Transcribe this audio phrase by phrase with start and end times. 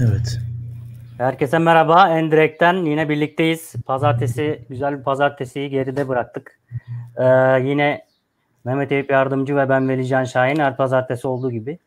[0.00, 0.40] Evet.
[1.18, 2.08] Herkese merhaba.
[2.08, 3.74] Endirek'ten yine birlikteyiz.
[3.86, 6.60] Pazartesi, güzel bir pazartesiyi geride bıraktık.
[7.16, 7.24] Ee,
[7.62, 8.04] yine
[8.64, 11.78] Mehmet Eyüp Yardımcı ve ben Velican Şahin her pazartesi olduğu gibi.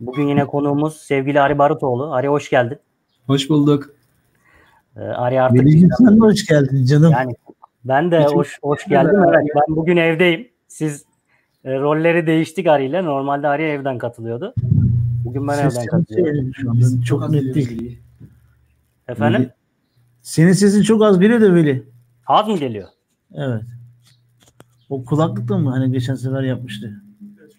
[0.00, 2.12] Bugün yine konuğumuz sevgili Ari Barutoğlu.
[2.12, 2.78] Ari hoş geldin.
[3.26, 3.90] Hoş bulduk.
[4.96, 5.60] Ee, Ari artık...
[5.60, 7.12] Velican sen de hoş geldin canım.
[7.12, 7.32] Yani
[7.84, 9.24] ben de hoş, hoş geldim.
[9.28, 10.48] Evet, ben bugün evdeyim.
[10.68, 11.04] Siz
[11.64, 13.04] e, rolleri değiştik Ari ile.
[13.04, 14.54] Normalde Ari evden katılıyordu.
[15.24, 16.04] Bugün ben Ses evden
[16.52, 18.00] çok şu anda çok net değil.
[19.08, 19.50] Efendim?
[20.22, 21.88] Senin sesin çok az geliyor da Veli.
[22.26, 22.88] Az mı geliyor?
[23.34, 23.62] Evet.
[24.90, 27.02] O kulaklıkta mı hani geçen sefer yapmıştı?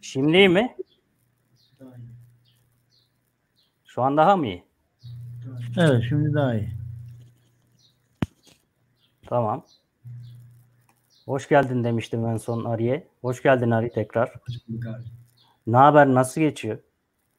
[0.02, 0.76] Şimdi iyi mi?
[3.86, 4.64] Şu an daha mı iyi?
[5.78, 6.70] Evet şimdi daha iyi.
[9.28, 9.66] Tamam.
[11.26, 13.08] Hoş geldin demiştim en son Ari'ye.
[13.22, 14.34] Hoş geldin Ari tekrar.
[15.68, 16.08] Ne haber?
[16.08, 16.78] Nasıl geçiyor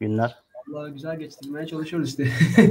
[0.00, 0.36] günler?
[0.68, 2.28] Vallahi güzel geçtirmeye çalışıyoruz işte.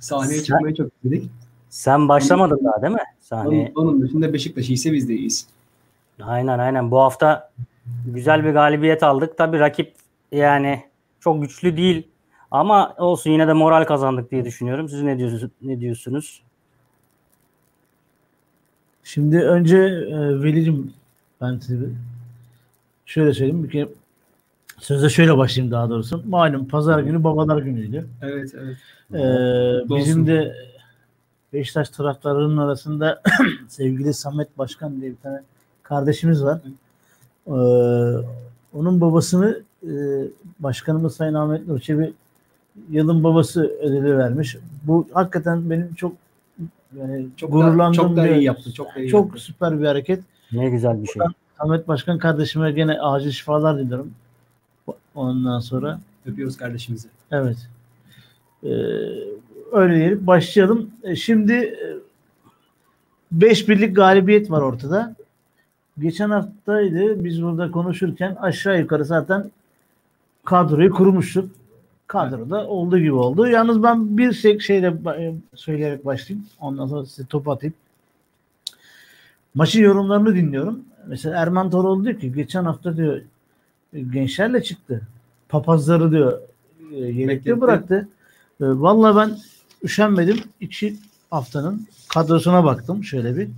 [0.00, 1.30] Sahneye Sen- çıkmayı çok istedik.
[1.70, 3.00] Sen başlamadın daha değil mi?
[3.20, 3.72] Sahneye.
[3.74, 5.46] Onun, onun dışında Beşiktaş ise biz de iyiyiz.
[6.22, 6.90] Aynen aynen.
[6.90, 7.52] Bu hafta
[8.06, 9.38] güzel bir galibiyet aldık.
[9.38, 9.94] Tabii rakip
[10.32, 10.82] yani
[11.20, 12.08] çok güçlü değil.
[12.50, 14.88] Ama olsun yine de moral kazandık diye düşünüyorum.
[14.88, 15.50] Siz ne diyorsunuz?
[15.62, 16.42] Ne diyorsunuz?
[19.04, 20.92] Şimdi önce e, Veli'cim
[21.40, 21.86] ben size
[23.06, 23.64] şöyle söyleyeyim.
[23.64, 23.88] Bir kere
[24.78, 26.22] söze şöyle başlayayım daha doğrusu.
[26.28, 28.06] Malum pazar günü babalar günüydü.
[28.22, 28.76] Evet evet.
[29.14, 29.18] Ee,
[29.82, 29.96] Olsun.
[29.96, 30.54] bizim de
[31.52, 33.22] Beşiktaş taraftarlarının arasında
[33.68, 35.40] sevgili Samet Başkan diye bir tane
[35.82, 36.60] kardeşimiz var.
[37.46, 37.50] Ee,
[38.74, 39.90] onun babasını e,
[40.60, 42.12] başkanımız Sayın Ahmet Nur Çebi
[42.90, 44.56] yılın babası ödülü vermiş.
[44.82, 46.12] Bu hakikaten benim çok
[46.98, 48.72] yani Çok gururlandığım da, çok da bir- iyi yaptı.
[48.72, 49.40] Çok da iyi çok yaptı.
[49.40, 50.20] süper bir hareket.
[50.52, 51.22] Ne güzel bir şey.
[51.58, 54.10] Ahmet Başkan kardeşime gene acil şifalar diliyorum.
[55.16, 57.08] Ondan sonra Öpüyoruz kardeşimizi.
[57.30, 57.56] Evet.
[58.64, 58.68] Ee,
[59.72, 60.26] öyle diyelim.
[60.26, 60.90] Başlayalım.
[61.02, 61.78] E, şimdi
[63.32, 65.14] 5 birlik galibiyet var ortada.
[65.98, 69.50] Geçen haftaydı biz burada konuşurken aşağı yukarı zaten
[70.44, 71.50] kadroyu kurmuştuk.
[72.06, 73.46] Kadroda olduğu gibi oldu.
[73.46, 76.46] Yalnız ben bir şey şeyle ba- söyleyerek başlayayım.
[76.60, 77.74] Ondan sonra size top atayım.
[79.54, 80.84] Maçın yorumlarını dinliyorum.
[81.06, 83.20] Mesela Erman Toroğlu diyor ki geçen hafta diyor
[83.92, 85.02] gençlerle çıktı.
[85.48, 86.40] Papazları diyor
[86.92, 88.08] e, yedekte bıraktı.
[88.60, 89.38] E, Vallahi ben
[89.82, 90.38] üşenmedim.
[90.60, 90.96] İki
[91.30, 93.48] haftanın kadrosuna baktım şöyle bir.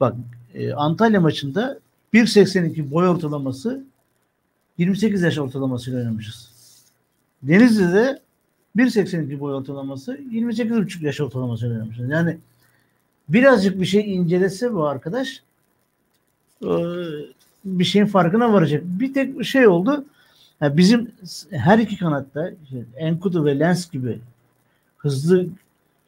[0.00, 0.14] Bak
[0.54, 1.78] e, Antalya maçında
[2.14, 3.84] 1.82 boy ortalaması
[4.78, 6.50] 28 yaş ortalamasıyla oynamışız.
[7.42, 8.20] Denizli'de
[8.76, 12.10] 1.82 boy ortalaması 28,5 yaş ortalamasıyla oynamışız.
[12.10, 12.38] Yani
[13.28, 15.42] birazcık bir şey incelese bu arkadaş
[16.62, 16.68] e,
[17.64, 18.82] bir şeyin farkına varacak.
[18.84, 20.04] Bir tek şey oldu.
[20.60, 21.10] Ya bizim
[21.50, 24.18] her iki kanatta işte Enkudu ve Lens gibi
[24.98, 25.46] hızlı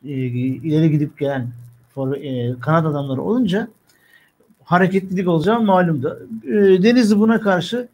[0.05, 1.49] e, ileri gidip gelen
[1.95, 3.69] forve- e, kanat adamları olunca
[4.65, 6.29] hareketlilik olacağı malumdu.
[6.45, 6.53] E,
[6.83, 7.89] Denizli buna karşı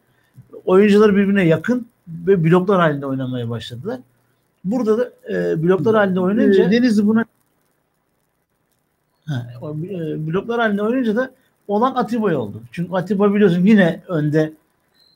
[0.65, 3.99] oyuncular birbirine yakın ve bloklar halinde oynamaya başladılar.
[4.63, 7.25] Burada da e, bloklar halinde oynayınca Denizli buna
[9.25, 11.31] ha, o, e, bloklar halinde oynayınca da
[11.67, 12.61] olan Atiba'ya oldu.
[12.71, 14.53] Çünkü Atiba biliyorsun yine önde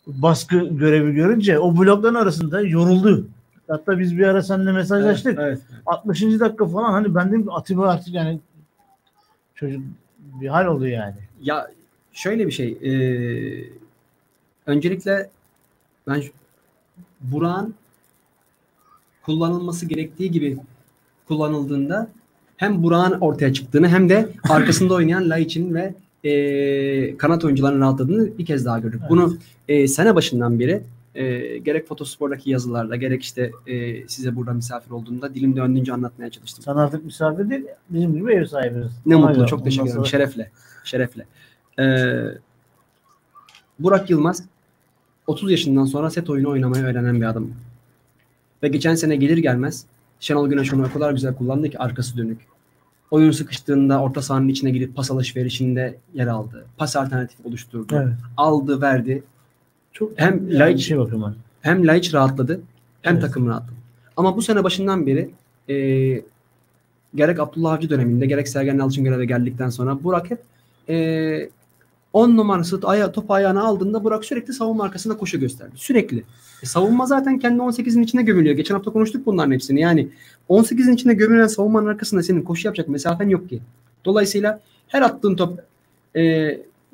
[0.07, 3.27] baskı görevi görünce o blokların arasında yoruldu.
[3.67, 5.39] Hatta biz bir ara seninle mesajlaştık.
[5.39, 5.81] Evet, evet.
[5.85, 6.21] 60.
[6.21, 8.39] dakika falan hani ben dedim ki Atiba artık yani
[9.55, 9.81] çocuk
[10.41, 11.15] bir hal oldu yani.
[11.41, 11.71] Ya
[12.13, 12.77] şöyle bir şey.
[12.83, 12.93] e,
[14.65, 15.29] öncelikle
[16.07, 16.23] ben
[17.21, 17.75] Burak'ın
[19.23, 20.57] kullanılması gerektiği gibi
[21.27, 22.07] kullanıldığında
[22.57, 28.45] hem Burak'ın ortaya çıktığını hem de arkasında oynayan Laiç'in ve e, kanat oyuncuların rahatladığını bir
[28.45, 28.99] kez daha gördük.
[29.01, 29.09] Evet.
[29.09, 29.37] Bunu
[29.67, 30.83] e, sene başından beri
[31.15, 36.63] e, gerek Fotospor'daki yazılarda gerek işte e, size burada misafir olduğumda dilim döndüğünce anlatmaya çalıştım.
[36.63, 38.85] Sen artık misafir değil bizim gibi ev sahibiz.
[39.05, 39.45] Ne Ona mutlu.
[39.45, 40.05] Çok teşekkür ederim.
[40.05, 40.51] Şerefle.
[40.83, 41.25] Şerefle.
[41.79, 42.23] Ee,
[43.79, 44.43] Burak Yılmaz
[45.27, 47.47] 30 yaşından sonra set oyunu oynamayı öğrenen bir adam.
[48.63, 49.85] Ve geçen sene gelir gelmez
[50.19, 52.50] Şenol Güneş onu o kadar güzel kullandı ki arkası dönük.
[53.11, 56.65] Oyun sıkıştığında orta sahanın içine girip pas alışverişinde yer aldı.
[56.77, 57.95] Pas alternatifi oluşturdu.
[57.95, 58.13] Evet.
[58.37, 59.23] Aldı, verdi.
[59.93, 61.35] Çok Hem yani Laiç- şey bakıyorum.
[61.61, 62.61] Hem Laiç rahatladı
[63.01, 63.21] hem Evet.
[63.23, 63.75] takım rahatladı.
[64.17, 65.29] Ama bu sene başından beri
[65.69, 65.75] e,
[67.15, 70.39] gerek Abdullah Avcı döneminde gerek Sergen Yalçın göreve geldikten sonra Burak hep
[70.89, 71.49] e,
[72.13, 75.71] 10 numarası aya, top ayağına aldığında Burak sürekli savunma arkasında koşu gösterdi.
[75.75, 76.23] Sürekli.
[76.63, 78.55] E, savunma zaten kendi 18'in içine gömülüyor.
[78.55, 79.81] Geçen hafta konuştuk bunların hepsini.
[79.81, 80.09] Yani
[80.49, 83.61] 18'in içine gömülen savunmanın arkasında senin koşu yapacak mesafen yok ki.
[84.05, 85.59] Dolayısıyla her attığın top
[86.15, 86.21] e,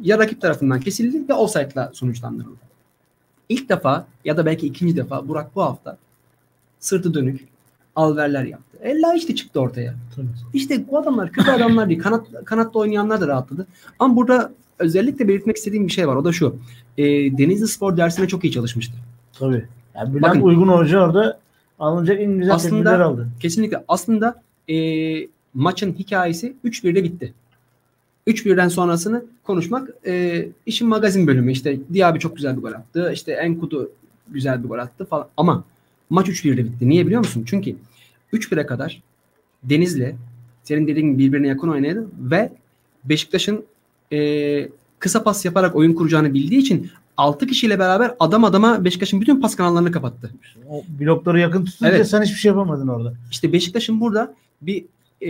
[0.02, 2.68] ya rakip tarafından kesildi ya offside'la sonuçlandırıldı.
[3.50, 5.98] İlk defa ya da belki ikinci defa Burak bu hafta
[6.80, 7.48] sırtı dönük
[7.96, 8.78] alverler yaptı.
[8.82, 9.96] Ella işte çıktı ortaya.
[10.16, 10.26] Tabii.
[10.54, 12.00] İşte bu adamlar kötü adamlar değil.
[12.00, 13.68] Kanat, kanatta oynayanlar da rahatladı.
[14.00, 16.16] Ama burada özellikle belirtmek istediğim bir şey var.
[16.16, 16.56] O da şu.
[16.98, 17.04] E,
[17.38, 18.94] Denizli Spor dersine çok iyi çalışmıştı.
[19.40, 19.66] Tabii.
[19.96, 20.42] Yani Bülent Bakın.
[20.42, 21.40] Uygun Hoca orada
[21.80, 23.28] alınacak en güzel Aslında- aldı.
[23.40, 23.84] Kesinlikle.
[23.88, 24.78] Aslında e,
[25.54, 27.34] maçın hikayesi 3-1'de bitti.
[28.28, 31.52] 3-1'den sonrasını konuşmak e, işin magazin bölümü.
[31.52, 33.12] İşte Diaby çok güzel bir gol attı.
[33.14, 33.92] İşte Enkudu
[34.28, 35.28] güzel bir gol attı falan.
[35.38, 35.64] Ama
[36.10, 36.90] maç 3-1'de bitti.
[36.90, 37.44] Niye biliyor musun?
[37.48, 37.76] Çünkü
[38.34, 39.02] 3-1'e kadar
[39.64, 40.16] Denizli
[40.64, 42.52] senin dediğin birbirine yakın oynadı ve
[43.04, 43.66] Beşiktaş'ın
[44.14, 44.70] e,
[45.00, 49.56] kısa pas yaparak oyun kuracağını bildiği için 6 kişiyle beraber adam adama Beşiktaş'ın bütün pas
[49.56, 50.32] kanallarını kapattı.
[50.70, 52.08] O blokları yakın tutunca Evet.
[52.08, 53.14] sen hiçbir şey yapamadın orada.
[53.32, 54.86] İşte Beşiktaş'ın burada bir
[55.22, 55.30] e,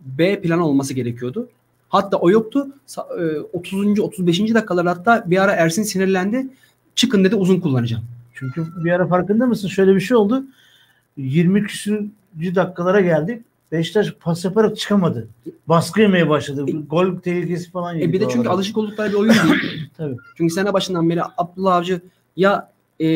[0.00, 1.48] B planı olması gerekiyordu.
[1.88, 2.66] Hatta o yoktu.
[2.88, 4.00] Sa- e, 30.
[4.00, 4.54] 35.
[4.54, 6.46] dakikalar hatta bir ara Ersin sinirlendi.
[6.94, 8.04] Çıkın dedi uzun kullanacağım.
[8.34, 9.68] Çünkü bir ara farkında mısın?
[9.68, 10.44] Şöyle bir şey oldu.
[11.16, 13.42] 20 küsürcü dakikalara geldik.
[13.72, 15.28] Beşiktaş pas yaparak çıkamadı.
[15.66, 16.64] Baskı yemeye başladı.
[16.68, 19.88] E- Gol tehlikesi falan E bir de çünkü alışık oldukları bir oyun değil.
[19.96, 20.16] Tabii.
[20.36, 22.00] Çünkü sene başından beri Abdullah Avcı
[22.36, 22.70] ya
[23.00, 23.06] e,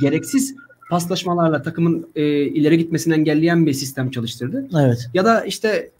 [0.00, 0.54] gereksiz
[0.90, 4.68] paslaşmalarla takımın e, ileri gitmesini engelleyen bir sistem çalıştırdı.
[4.80, 5.10] Evet.
[5.14, 5.90] ya da işte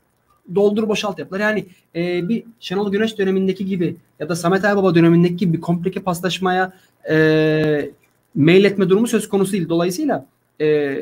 [0.54, 1.40] doldur boşalt yaptılar.
[1.40, 1.66] Yani
[1.96, 6.72] e, bir Şenol Güneş dönemindeki gibi ya da Samet Aybaba dönemindeki gibi bir komplike paslaşmaya
[7.10, 7.90] e,
[8.34, 9.68] meyletme durumu söz konusu değil.
[9.68, 10.26] Dolayısıyla
[10.60, 10.96] e,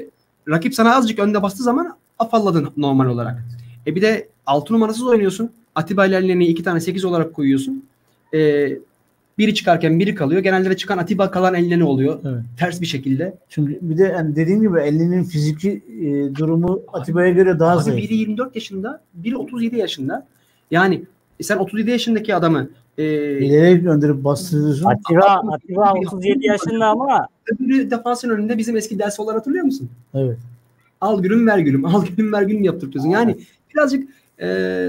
[0.50, 3.44] rakip sana azıcık önde bastığı zaman afalladın normal olarak.
[3.87, 5.50] E bir de 6 numarasız oynuyorsun.
[5.75, 7.85] Atiba ile Elneni iki tane 8 olarak koyuyorsun.
[8.35, 8.70] E,
[9.38, 10.43] biri çıkarken biri kalıyor.
[10.43, 12.20] Genelde de çıkan Atiba kalan Elneni oluyor.
[12.25, 12.43] Evet.
[12.58, 13.35] Ters bir şekilde.
[13.49, 18.02] Çünkü bir de yani dediğin gibi elinin fiziki e, durumu Atiba'ya göre daha Abi zayıf.
[18.02, 20.26] biri 24 yaşında, biri 37 yaşında.
[20.70, 21.02] Yani
[21.41, 22.70] e, sen 37 yaşındaki adamı
[23.00, 24.85] e, İleriye gönderip bastırıyorsun.
[24.85, 29.91] Atiba, Atiba bir- 37 yaşında ama öbürü defansın önünde bizim eski dersolar hatırlıyor musun?
[30.14, 30.38] Evet.
[31.00, 33.11] Al gülüm ver gülüm, al gülüm ver gülüm yaptırtıyorsun.
[33.11, 33.38] Yani
[33.75, 34.08] birazcık
[34.41, 34.88] e,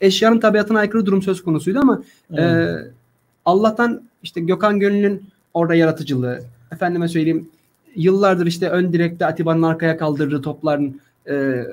[0.00, 2.40] eşyanın tabiatına aykırı durum söz konusuydu ama evet.
[2.40, 2.76] e,
[3.44, 5.22] Allah'tan işte Gökhan Gönül'ün
[5.54, 6.40] orada yaratıcılığı,
[6.72, 7.48] efendime söyleyeyim
[7.96, 11.64] yıllardır işte ön direkte Atiba'nın arkaya kaldırdığı topların e,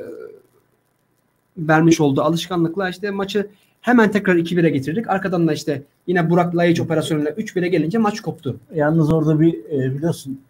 [1.57, 3.47] vermiş olduğu alışkanlıkla işte maçı
[3.81, 5.09] hemen tekrar 2-1'e getirdik.
[5.09, 8.57] Arkadan da işte yine Burak Layiç operasyonuyla 3-1'e gelince maç koptu.
[8.75, 10.41] Yalnız orada bir e, biliyorsun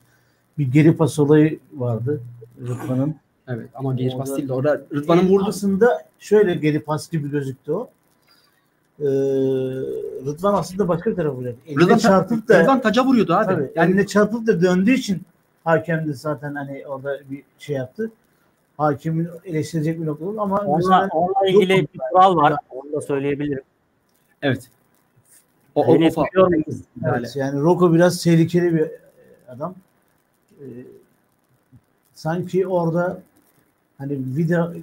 [0.57, 2.21] bir geri pas olayı vardı
[2.61, 3.15] Rıdvan'ın.
[3.47, 4.53] Evet ama genç pas Orada- değildi.
[4.53, 5.45] Orada Rıdvan'ın vurdu.
[5.47, 5.87] Aslında
[6.19, 7.89] şöyle geri pas gibi gözüktü o.
[8.99, 9.03] Ee,
[10.25, 11.53] Rıdvan aslında başka tarafa vuruyor.
[11.67, 13.45] Eline Rıdvan, çarpıp da Rıdvan taca vuruyordu abi.
[13.45, 15.21] tabii, yani eline çarpıp da döndüğü için
[15.63, 18.11] hakem de zaten hani orada bir şey yaptı.
[18.77, 22.53] Hakemin eleştirecek bir nokta ama onunla, mesela onunla ilgili bir kural var.
[22.69, 23.63] Onu da söyleyebilirim.
[24.41, 24.69] evet.
[25.75, 26.81] O, o, o, muyuz?
[27.05, 28.87] evet, yani Roko biraz tehlikeli bir
[29.47, 29.75] adam.
[30.59, 30.65] Ee,
[32.13, 33.21] sanki orada
[33.97, 34.73] hani Vida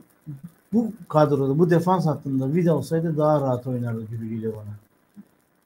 [0.73, 4.75] bu kadroda bu defans hattında Vida olsaydı daha rahat oynardı gibi geliyor bana.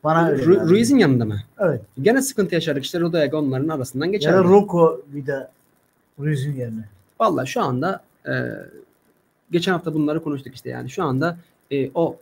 [0.05, 0.43] Bana öyle.
[0.45, 0.69] Ru-.
[0.69, 1.41] Ruiz'in yanında mı?
[1.59, 1.81] Evet.
[2.03, 2.85] Gene sıkıntı yaşadık.
[2.85, 4.35] İşte Rodayega onların arasından Ya geçer.
[4.35, 5.51] da Roko Vida
[6.19, 6.85] Ruiz'in yerine.
[7.21, 8.33] Valla şu anda e,
[9.51, 11.37] geçen hafta bunları konuştuk işte yani şu anda
[11.71, 12.17] e, o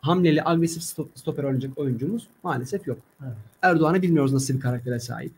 [0.00, 2.98] hamleli agresif stop, stoper oynayacak oyuncumuz maalesef yok.
[3.22, 3.32] Evet.
[3.62, 5.32] Erdoğan'ı bilmiyoruz nasıl bir karaktere sahip.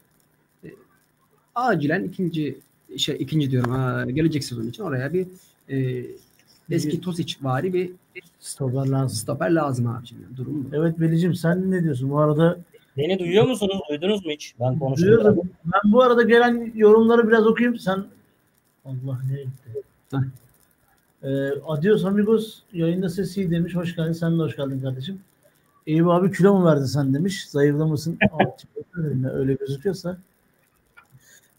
[0.64, 0.68] E,
[1.54, 2.58] acilen ikinci
[2.96, 5.26] şey ikinci diyorum ha, gelecek sezon için oraya bir
[5.68, 6.06] e,
[6.70, 7.92] eski Tosic vari bir
[8.40, 9.08] Stoper lazım.
[9.16, 10.22] stoper lazım abi şimdi.
[10.36, 10.76] Durum bu.
[10.76, 12.10] Evet Belicim sen ne diyorsun?
[12.10, 12.58] Bu arada
[12.96, 13.80] Beni duyuyor musunuz?
[13.90, 14.54] Duydunuz mu hiç?
[14.60, 15.06] Ben konuştum.
[15.06, 15.38] duyuyorum.
[15.64, 17.78] Ben bu arada gelen yorumları biraz okuyayım.
[17.78, 18.04] Sen
[18.84, 19.44] Allah ne?
[20.18, 20.24] Heh.
[21.22, 23.74] Ee, adios amigos yayında sesi iyi demiş.
[23.74, 24.12] Hoş geldin.
[24.12, 25.20] Sen de hoş geldin kardeşim.
[25.86, 27.48] Eyüp abi kilo mu verdin sen demiş.
[27.48, 28.18] Zayıflamasın.
[29.32, 30.16] Öyle gözüküyorsa.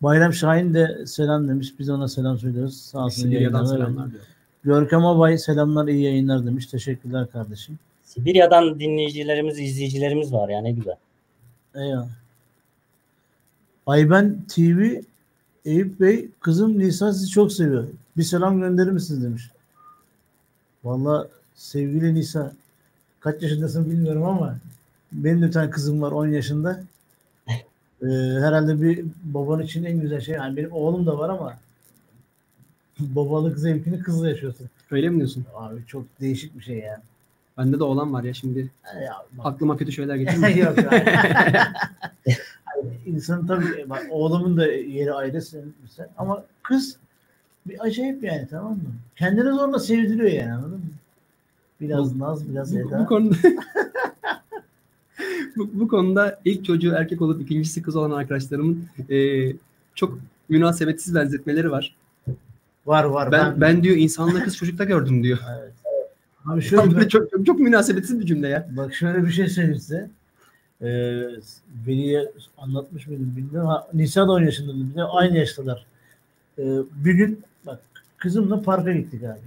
[0.02, 1.74] Bayram Şahin de selam demiş.
[1.80, 2.78] Biz ona selam söylüyoruz.
[2.82, 3.22] Sağ olsun.
[3.22, 4.24] Sibirya'dan selamlar diyor.
[4.64, 6.66] Görkem Abay selamlar iyi yayınlar demiş.
[6.66, 7.80] Teşekkürler kardeşim.
[8.04, 10.96] Sibirya'dan dinleyicilerimiz, izleyicilerimiz var ya ne güzel.
[11.76, 12.08] Eyvallah.
[13.88, 15.02] Ayben TV
[15.66, 17.88] Eyüp Bey kızım Nisa sizi çok seviyor.
[18.18, 19.52] Bir selam gönderir misiniz demiş.
[20.84, 22.54] Valla sevgili Nisa
[23.20, 24.58] kaç yaşındasın bilmiyorum ama
[25.12, 26.84] benim de bir tane kızım var 10 yaşında.
[28.02, 28.06] Ee,
[28.42, 31.58] herhalde bir baban için en güzel şey yani benim oğlum da var ama
[33.00, 34.70] babalık zevkini kızla yaşıyorsun.
[34.92, 35.46] Öyle mi diyorsun?
[35.56, 37.04] Abi çok değişik bir şey yani.
[37.58, 38.72] Bende de olan var ya şimdi
[39.06, 40.50] Ya, bak- aklıma kötü şeyler geçiyor.
[40.56, 40.78] Yok.
[43.06, 46.98] İnsanın tabii bak, oğlumun da yeri ayrı sen, sen- ama kız
[47.66, 48.94] bir acayip yani tamam mı?
[49.16, 50.92] Kendini zorla sevdiriyor yani anladın mı?
[51.82, 53.00] Biraz naz, biraz bu, eda.
[53.00, 53.36] bu konuda
[55.58, 59.48] bu, bu konuda ilk çocuğu erkek olup ikincisi kız olan arkadaşlarımın e,
[59.96, 61.96] çok münasebetsiz benzetmeleri var.
[62.86, 63.32] Var var.
[63.32, 65.40] Ben ben diyor insanla kız çocukta gördüm diyor.
[65.60, 65.72] Evet.
[66.46, 68.68] Abi şöyle çok, çok, çok münasebetsiz bir cümle ya.
[68.72, 70.10] Bak şöyle bir şey söyleyeyim size.
[70.82, 70.86] Ee,
[71.88, 73.70] Veli'ye anlatmış mıydım bilmiyorum.
[73.70, 74.90] Ha, Nisa da 10 yaşında.
[74.90, 75.86] Bir de aynı yaştalar.
[76.60, 77.80] Ee, bir gün bak
[78.18, 79.40] kızımla parka gittik abi.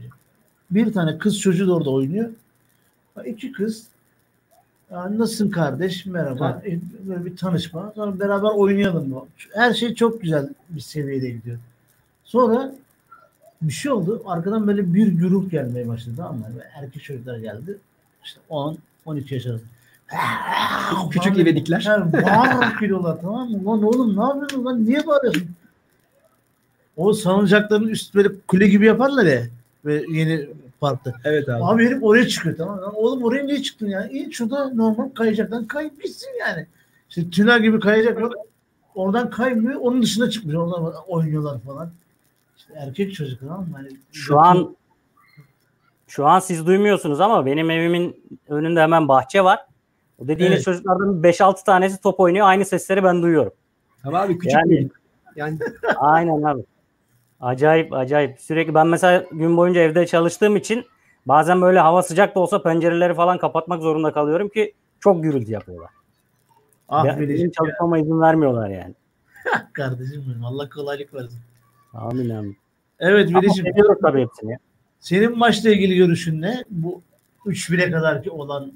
[0.70, 2.30] Bir tane kız çocuğu da orada oynuyor.
[3.26, 3.86] İki kız
[4.90, 6.06] ya nasılsın kardeş?
[6.06, 6.62] Merhaba.
[6.66, 7.92] E, Böyle bir tanışma.
[7.94, 9.22] Sonra beraber oynayalım mı?
[9.54, 11.58] Her şey çok güzel bir seviyede gidiyor.
[12.24, 12.74] Sonra
[13.62, 14.22] bir şey oldu.
[14.26, 16.22] Arkadan böyle bir güruh gelmeye başladı.
[16.22, 16.46] Mı?
[16.54, 17.78] Böyle Erkek çocuklar geldi.
[18.24, 19.64] İşte 10 12 yaş arası.
[21.10, 21.86] Küçük ivedikler.
[22.12, 23.64] Bağırarak geliyorlar tamam mı?
[23.66, 24.86] Lan oğlum ne yapıyorsun lan?
[24.86, 25.48] Niye bağırıyorsun?
[26.96, 29.42] O salıncakların üst böyle kule gibi yaparlar ya.
[29.84, 30.48] Ve yeni
[30.80, 31.12] parkta.
[31.24, 31.64] Evet abi.
[31.64, 32.92] Abi herif oraya çıkıyor tamam mı?
[32.94, 34.08] Oğlum oraya niye çıktın ya?
[34.08, 36.66] İyi şurada normal kayacaktan kayıp gitsin yani.
[37.08, 38.32] İşte tünel gibi kayacak yok.
[38.94, 39.80] Oradan kaymıyor.
[39.80, 40.54] Onun dışına çıkmış.
[40.54, 41.90] Oradan oynuyorlar falan.
[42.58, 43.68] İşte erkek çocuk tamam mı?
[43.76, 44.76] Hani Şu an
[46.06, 48.16] şu an siz duymuyorsunuz ama benim evimin
[48.48, 49.67] önünde hemen bahçe var.
[50.18, 50.64] O dediğiniz Evet.
[50.64, 52.46] çocuklardan 5-6 tanesi top oynuyor.
[52.46, 53.52] Aynı sesleri ben duyuyorum.
[54.04, 54.88] Ama abi küçük Yani-
[55.36, 55.58] yani
[55.96, 56.64] Aynen abi.
[57.40, 58.40] Acayip acayip.
[58.40, 60.84] Sürekli ben mesela gün boyunca evde çalıştığım için
[61.26, 65.90] bazen böyle hava sıcak da olsa pencereleri falan kapatmak zorunda kalıyorum ki çok gürültü yapıyorlar.
[66.88, 68.94] ah Ya, benim çalışmama izin vermiyorlar yani.
[69.46, 70.44] ya, kardeşim benim.
[70.44, 71.38] Allah kolaylık versin.
[71.94, 72.56] Amin amin.
[72.98, 73.66] Evet Ama Melih'ciğim.
[73.72, 74.52] seviyoruz tabii hepsini.
[74.52, 74.58] ya.
[75.00, 76.64] Senin maçla ilgili görüşün ne?
[76.70, 77.02] Bu
[77.46, 78.72] 3-1'e kadarki olan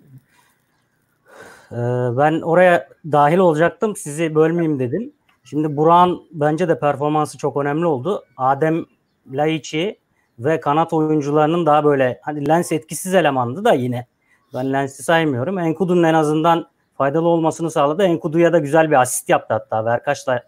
[1.72, 1.76] Ee,
[2.16, 3.96] ben oraya dahil olacaktım.
[3.96, 5.12] Sizi bölmeyeyim dedim.
[5.44, 8.24] Şimdi Burak'ın bence de performansı çok önemli oldu.
[8.36, 8.84] Adem
[9.32, 9.98] Laiçi
[10.38, 14.06] ve kanat oyuncularının daha böyle hani Lens etkisiz elemandı da yine.
[14.54, 15.58] Ben Lens'i saymıyorum.
[15.58, 18.02] Enkudu'nun en azından faydalı olmasını sağladı.
[18.02, 19.84] Enkudu'ya da güzel bir asist yaptı hatta.
[19.84, 20.42] Verkaç'la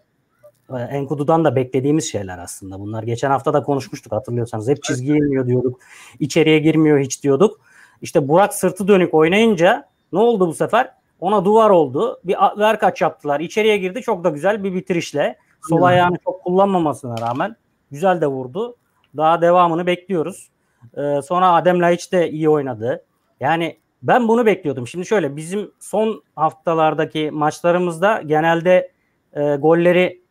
[0.69, 2.79] e, Enkudu'dan da beklediğimiz şeyler aslında.
[2.79, 4.69] Bunlar geçen hafta da konuşmuştuk hatırlıyorsanız.
[4.69, 5.79] Hep çizgiye iniyor diyorduk.
[6.19, 7.59] İçeriye girmiyor hiç diyorduk.
[8.01, 10.91] İşte Burak sırtı dönük oynayınca ne oldu bu sefer?
[11.25, 12.19] Ona duvar oldu.
[12.23, 13.39] Bir a- verkaç yaptılar.
[13.39, 14.01] İçeriye girdi.
[14.01, 15.37] Çok da güzel bir bitirişle.
[15.69, 17.55] Sol ayağını çok kullanmamasına rağmen
[17.91, 18.75] güzel de vurdu.
[19.17, 20.49] Daha devamını bekliyoruz.
[20.97, 23.05] Ee, sonra Adem Laiç de iyi oynadı.
[23.39, 24.87] Yani ben bunu bekliyordum.
[24.87, 28.91] Şimdi şöyle bizim son haftalardaki maçlarımızda genelde
[29.33, 30.21] e, golleri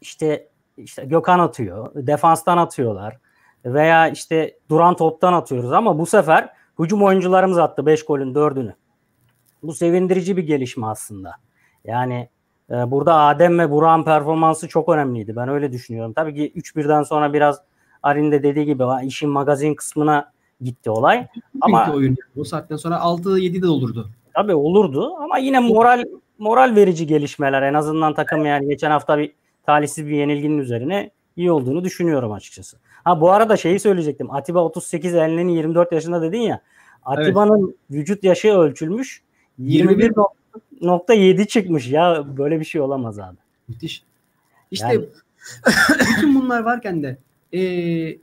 [0.00, 3.16] işte işte Gökhan atıyor, defanstan atıyorlar
[3.64, 8.72] veya işte duran toptan atıyoruz ama bu sefer hücum oyuncularımız attı 5 golün 4'ünü.
[9.66, 11.32] Bu sevindirici bir gelişme aslında.
[11.84, 12.28] Yani
[12.70, 15.36] e, burada Adem ve Burak'ın performansı çok önemliydi.
[15.36, 16.12] Ben öyle düşünüyorum.
[16.12, 17.60] Tabii ki 3-1'den sonra biraz
[18.02, 21.26] Arin de dediği gibi işin magazin kısmına gitti olay.
[21.60, 22.16] Ama oyun.
[22.36, 24.10] O saatten sonra 6-7 de olurdu.
[24.34, 26.04] Tabii olurdu ama yine moral
[26.38, 29.32] moral verici gelişmeler en azından takım yani geçen hafta bir
[29.66, 32.76] talihsiz bir yenilginin üzerine iyi olduğunu düşünüyorum açıkçası.
[33.04, 34.30] Ha bu arada şeyi söyleyecektim.
[34.30, 36.60] Atiba 38 elinin 24 yaşında dedin ya.
[37.04, 39.22] Atiba'nın vücut yaşı ölçülmüş.
[39.60, 43.36] 21.7 çıkmış ya böyle bir şey olamaz abi.
[43.68, 44.02] Müthiş.
[44.70, 45.04] İşte Yani-
[46.16, 47.16] bütün bunlar varken de
[47.52, 48.18] eee,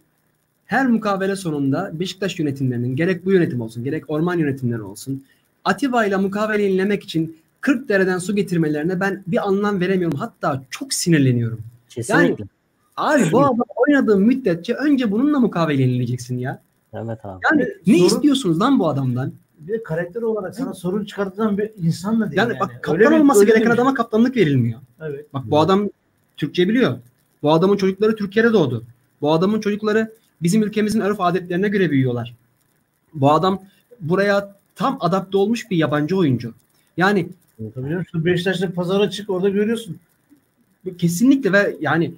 [0.66, 5.24] her mukavele sonunda Beşiktaş yönetimlerinin gerek bu yönetim olsun gerek orman yönetimleri olsun
[5.66, 10.18] Atiba ile mukavele yenilemek için 40 dereden su getirmelerine ben bir anlam veremiyorum.
[10.20, 11.60] Hatta çok sinirleniyorum.
[11.90, 12.46] Kesinlikle.
[12.98, 16.62] Abi bu adam oynadığı müddetçe önce bununla mukavele yenileceksin ya.
[16.94, 17.42] Evet abi.
[17.52, 19.32] Yani ne Sorun- istiyorsunuz lan bu adamdan?
[19.68, 22.38] Bir de karakter olarak sana sorun çıkartılan bir insan da değil.
[22.38, 24.80] Yani, Yani, bak Öyle kaptan bir- olması öyle gereken bir- adama kaptanlık verilmiyor.
[25.02, 25.34] Evet.
[25.34, 25.90] Bak bu adam
[26.38, 26.98] Türkçe biliyor.
[27.44, 28.84] Bu adamın çocukları Türkiye'de doğdu.
[29.22, 32.36] Bu adamın çocukları bizim ülkemizin örf adetlerine göre büyüyorlar.
[33.14, 33.62] Bu adam
[34.00, 36.54] buraya tam adapte olmuş bir yabancı oyuncu.
[36.98, 37.30] Yani
[37.76, 39.98] Tabii şu Beşiktaş'ta pazara çık orada görüyorsun.
[40.98, 42.14] kesinlikle ve yani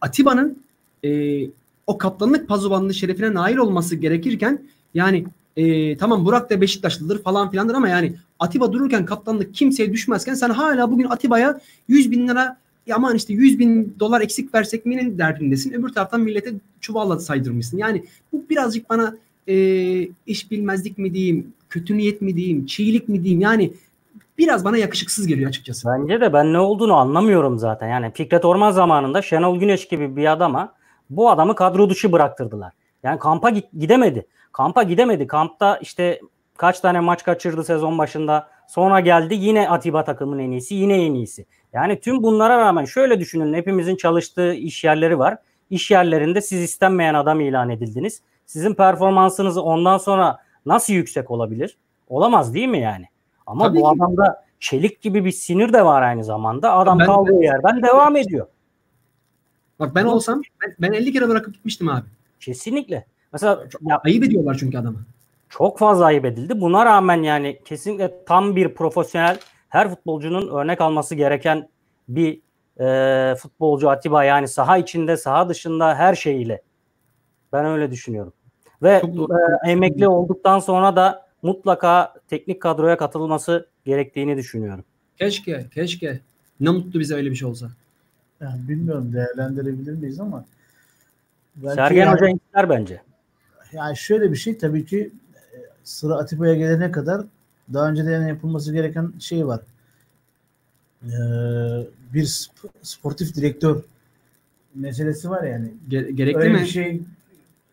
[0.00, 0.58] Atiba'nın
[1.04, 1.40] e,
[1.86, 4.62] o kaptanlık pazubanlığı şerefine nail olması gerekirken
[4.94, 5.24] yani
[5.56, 10.50] e, tamam Burak da Beşiktaşlıdır falan filandır ama yani Atiba dururken kaptanlık kimseye düşmezken sen
[10.50, 12.56] hala bugün Atiba'ya 100 bin lira
[12.86, 15.72] ya aman işte 100 bin dolar eksik versek minin derdindesin.
[15.72, 17.78] Öbür taraftan millete çuvalla saydırmışsın.
[17.78, 19.16] Yani bu birazcık bana
[19.48, 19.56] e,
[20.26, 23.72] iş bilmezlik mi diyeyim, kötü niyet mi diyeyim, çiğlik mi diyeyim yani
[24.38, 25.88] biraz bana yakışıksız geliyor açıkçası.
[25.88, 27.88] Bence de ben ne olduğunu anlamıyorum zaten.
[27.88, 30.72] Yani Fikret Orman zamanında Şenol Güneş gibi bir adama
[31.10, 32.72] bu adamı kadro dışı bıraktırdılar.
[33.04, 34.26] Yani kampa gidemedi.
[34.52, 35.26] Kampa gidemedi.
[35.26, 36.20] Kampta işte
[36.56, 38.48] kaç tane maç kaçırdı sezon başında.
[38.68, 41.46] Sonra geldi yine Atiba takımın en iyisi, yine en iyisi.
[41.72, 43.54] Yani tüm bunlara rağmen şöyle düşünün.
[43.54, 45.38] Hepimizin çalıştığı iş yerleri var.
[45.70, 48.22] İş yerlerinde siz istenmeyen adam ilan edildiniz.
[48.46, 51.76] Sizin performansınız ondan sonra nasıl yüksek olabilir?
[52.08, 53.08] Olamaz değil mi yani?
[53.46, 53.88] Ama Tabii bu ki.
[53.88, 56.72] adamda çelik gibi bir sinir de var aynı zamanda.
[56.72, 58.46] Adam Ben- kaldığı yerden devam ediyor.
[59.80, 62.04] Bak ben olsam ben, ben 50 kere bırakıp gitmiştim abi.
[62.44, 63.06] Kesinlikle.
[63.32, 64.98] Mesela Çok, ya, ayıp ediyorlar çünkü adamı.
[65.48, 66.60] çok fazla ayıp edildi.
[66.60, 71.68] Buna rağmen yani kesinlikle tam bir profesyonel her futbolcunun örnek alması gereken
[72.08, 72.40] bir
[72.80, 76.62] e, futbolcu Atiba yani saha içinde saha dışında her şeyiyle.
[77.52, 78.32] Ben öyle düşünüyorum.
[78.82, 79.02] Ve
[79.64, 84.84] e, emekli olduktan sonra da mutlaka teknik kadroya katılması gerektiğini düşünüyorum.
[85.18, 86.20] Keşke, keşke.
[86.60, 87.68] Ne mutlu bize öyle bir şey olsa.
[88.40, 90.44] Yani bilmiyorum değerlendirebilir miyiz ama
[91.56, 93.00] belki Sergen yani, Hoca ister bence.
[93.72, 97.22] yani şöyle bir şey tabii ki e, sıra Atiba'ya gelene kadar
[97.72, 99.60] daha önce de yani yapılması gereken şey var.
[101.04, 101.08] Ee,
[102.14, 103.82] bir sp- sportif direktör
[104.74, 105.68] meselesi var yani.
[105.88, 106.60] Ge- gerekli Öyle mi?
[106.60, 107.02] bir şey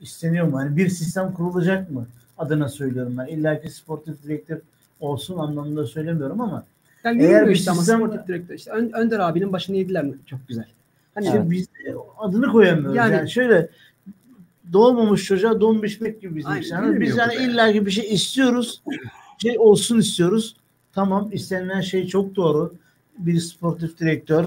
[0.01, 0.57] isteniyor mu?
[0.57, 2.07] Hani bir sistem kurulacak mı?
[2.37, 3.25] Adına söylüyorum ben.
[3.27, 4.57] İlla ki sportif direktör
[4.99, 6.63] olsun anlamında söylemiyorum ama
[7.03, 8.55] Yani Eğer bir işte ama sistem- sportif direktör.
[8.55, 10.65] İşte Ön- Önder abinin başını yediler çok güzel.
[11.15, 11.67] Hani işte biz
[12.19, 12.95] adını koyamıyoruz.
[12.95, 13.69] Yani- Yani, şöyle
[14.73, 16.67] doğmamış çocuğa don biçmek gibi bizim Aynen.
[16.69, 17.35] Yani bilmiyor biz yani.
[17.51, 18.81] illa ki bir şey istiyoruz.
[19.37, 20.55] Şey olsun istiyoruz.
[20.93, 22.73] Tamam istenilen şey çok doğru.
[23.17, 24.45] Bir sportif direktör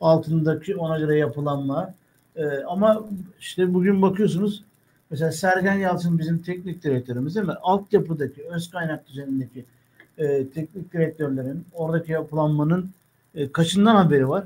[0.00, 1.94] altındaki ona göre yapılanma.
[2.36, 3.04] Ee, ama
[3.40, 4.64] işte bugün bakıyorsunuz
[5.10, 7.54] mesela Sergen Yalçın bizim teknik direktörümüz değil mi?
[7.62, 9.64] Altyapıdaki, öz kaynak düzenindeki
[10.18, 12.90] e, teknik direktörlerin oradaki yapılanmanın
[13.34, 14.44] e, kaçından haberi var?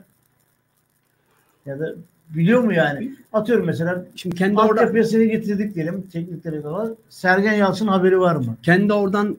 [1.66, 1.94] Ya da
[2.34, 3.14] biliyor mu yani?
[3.32, 6.90] Atıyorum mesela şimdi kendi orada altyapıya seni getirdik diyelim teknik direktör.
[7.08, 8.56] Sergen Yalçın haberi var mı?
[8.62, 9.36] kendi oradan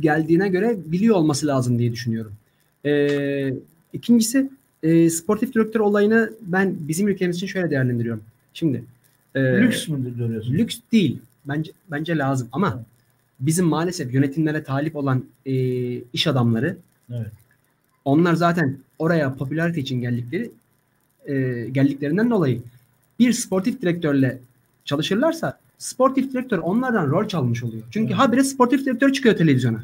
[0.00, 2.32] geldiğine göre biliyor olması lazım diye düşünüyorum.
[2.84, 3.54] Ee,
[3.92, 4.50] ikincisi
[4.82, 8.22] e, sportif direktör olayını ben bizim ülkemiz için şöyle değerlendiriyorum.
[8.54, 8.84] Şimdi
[9.34, 10.52] e, Lüks mü görüyorsun?
[10.54, 11.18] lüks değil.
[11.48, 12.82] Bence bence lazım ama
[13.40, 15.52] bizim maalesef yönetimlere talip olan e,
[16.12, 16.76] iş adamları
[17.10, 17.26] Evet.
[18.04, 20.50] onlar zaten oraya popülarite için geldikleri
[21.26, 22.62] e, geldiklerinden dolayı
[23.18, 24.38] bir sportif direktörle
[24.84, 27.82] çalışırlarsa sportif direktör onlardan rol çalmış oluyor.
[27.90, 28.18] Çünkü Evet.
[28.22, 29.82] habire sportif direktör çıkıyor televizyona.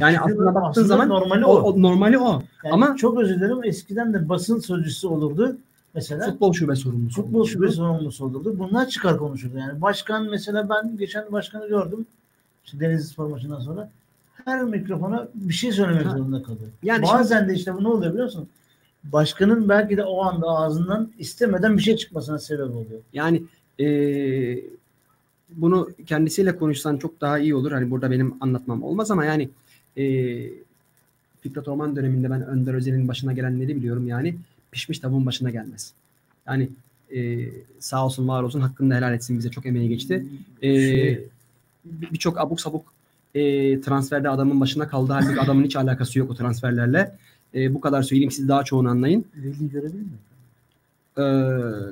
[0.00, 1.72] Yani Şimdi aslında baktığın aslında zaman normali o, o.
[1.72, 2.42] o normali o.
[2.64, 5.56] Yani ama- çok özür dilerim eskiden de basın sözcüsü olurdu.
[5.94, 7.22] Mesela Futbol şube sorumlusu.
[7.22, 8.54] futbol şube sorumlusu olurdu.
[8.58, 9.58] Bunlar çıkar konuşurdu.
[9.58, 12.06] Yani başkan mesela ben geçen başkanı gördüm.
[12.64, 13.90] İşte Denizli Spor maçından sonra
[14.44, 16.10] her mikrofona bir şey söylemek Ha.
[16.10, 16.68] zorunda kalıyor.
[16.82, 18.48] Yani Bazen de işte bu ne oluyor biliyor musun?
[19.04, 23.00] Başkanın belki de o anda ağzından istemeden bir şey çıkmasına sebep oluyor.
[23.12, 23.42] Yani
[23.78, 24.64] eee,
[25.50, 27.72] bunu kendisiyle konuşsan çok daha iyi olur.
[27.72, 29.48] Hani burada benim anlatmam olmaz ama yani
[29.96, 30.50] eee
[31.40, 34.08] Fikret Orman döneminde ben Önder Özel'in başına gelenleri biliyorum.
[34.08, 34.34] Yani
[34.72, 35.92] pişmiş tavuğun başına gelmez.
[36.46, 36.68] Yani
[37.10, 40.26] eee, sağ olsun var olsun hakkında helal etsin bize çok emeği geçti.
[41.84, 42.84] Bir- Birçok abuk sabuk
[43.34, 45.12] eee, transferde adamın başına kaldı.
[45.12, 47.16] Halbuki adamın hiç alakası yok o transferlerle.
[47.54, 49.24] Eee, bu kadar söyleyeyim siz daha çoğunu anlayın.
[49.36, 50.18] Veli görebilir miyim?
[51.18, 51.22] Ee,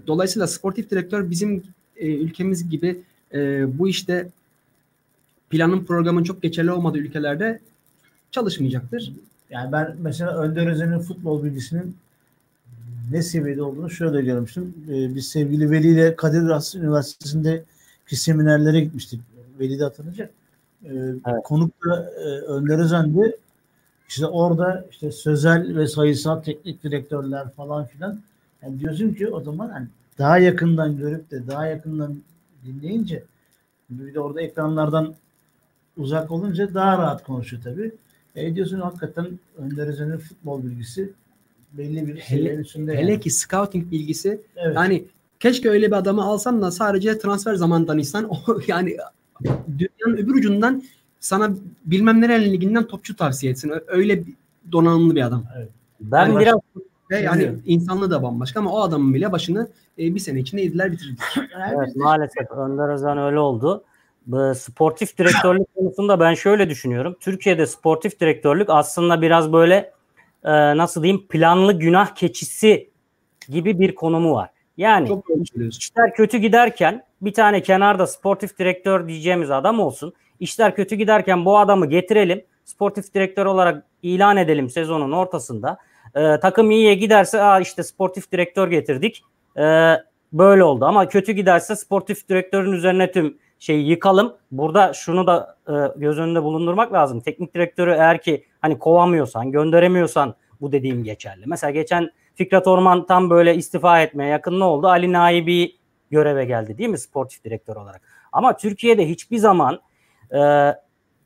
[0.07, 1.63] dolayısıyla sportif direktör bizim
[1.97, 3.01] e, ülkemiz gibi
[3.35, 4.29] e, bu işte
[5.51, 7.61] planın programın çok geçerli olmadığı ülkelerde
[8.31, 9.13] çalışmayacaktır.
[9.51, 11.97] Yani ben mesela Önder Özen'in futbol bilgisinin
[13.11, 14.75] ne seviyede olduğunu şöyle görmüştüm.
[14.89, 19.21] Ee, biz sevgili Veli ile Kadir Has Üniversitesi'ndeki seminerlere gitmiştik.
[19.61, 20.31] Veli de hatırlayacak.
[20.85, 20.89] Ee,
[21.27, 21.43] Evet.
[21.45, 23.37] Konuk da e, Önder Özen'di.
[24.11, 28.21] İşte orada işte sözel ve sayısal teknik direktörler falan filan.
[28.63, 29.87] Yani diyorsun ki o zaman hani
[30.19, 32.23] daha yakından görüp de daha yakından
[32.67, 33.25] dinleyince
[33.91, 35.15] bir de orada ekranlardan
[35.97, 37.93] uzak olunca daha rahat konuşuyor tabii.
[38.35, 39.27] E diyorsun hakikaten
[39.59, 41.13] Önder Özen'in futbol bilgisi
[41.73, 42.97] belli bir seviyenin üstünde.
[42.97, 43.21] Hele yani.
[43.21, 44.77] ki scouting bilgisi Evet.
[44.77, 45.05] yani
[45.41, 48.97] keşke öyle bir adamı alsam da sadece transfer zaman danışsan o yani
[49.79, 50.83] dünyanın öbür ucundan
[51.21, 51.51] sana
[51.85, 53.73] bilmem nereli liginden topçu tavsiye etsin.
[53.87, 54.23] Öyle
[54.73, 55.45] donanımlı bir adam.
[56.01, 56.59] Ben Yani biraz
[57.11, 60.93] Ve yani insanlığı da bambaşka ama o adamın bile başını e, bir sene içinde yediler
[60.93, 61.21] bitirdi.
[61.53, 63.85] Yani Evet maalesef Önder Özen öyle oldu.
[64.27, 67.17] Bu sportif direktörlük konusunda ben şöyle düşünüyorum.
[67.21, 69.93] Türkiye'de sportif direktörlük aslında biraz böyle
[70.45, 72.91] e, nasıl diyeyim planlı günah keçisi
[73.49, 74.51] gibi bir konumu var.
[74.77, 75.25] Yani Çok
[75.71, 80.13] işler kötü giderken bir tane kenarda sportif direktör diyeceğimiz adam olsun.
[80.41, 82.45] İşler kötü giderken bu adamı getirelim.
[82.65, 85.79] Sportif direktör olarak ilan edelim sezonun ortasında.
[86.15, 89.25] Ee, takım iyiye giderse Aa işte sportif direktör getirdik.
[89.59, 89.95] Ee,
[90.33, 94.37] böyle oldu ama kötü giderse sportif direktörün üzerine tüm şeyi yıkalım.
[94.51, 97.21] Burada şunu da e, göz önünde bulundurmak lazım.
[97.21, 101.45] Teknik direktörü eğer ki hani kovamıyorsan, gönderemiyorsan bu dediğim geçerli.
[101.47, 104.89] Mesela geçen Fikret Orman tam böyle istifa etmeye yakın ne oldu?
[104.89, 105.77] Ali Naibi
[106.11, 108.03] göreve geldi değil mi sportif direktör olarak?
[108.33, 109.81] Ama Türkiye'de hiçbir zaman
[110.35, 110.75] e,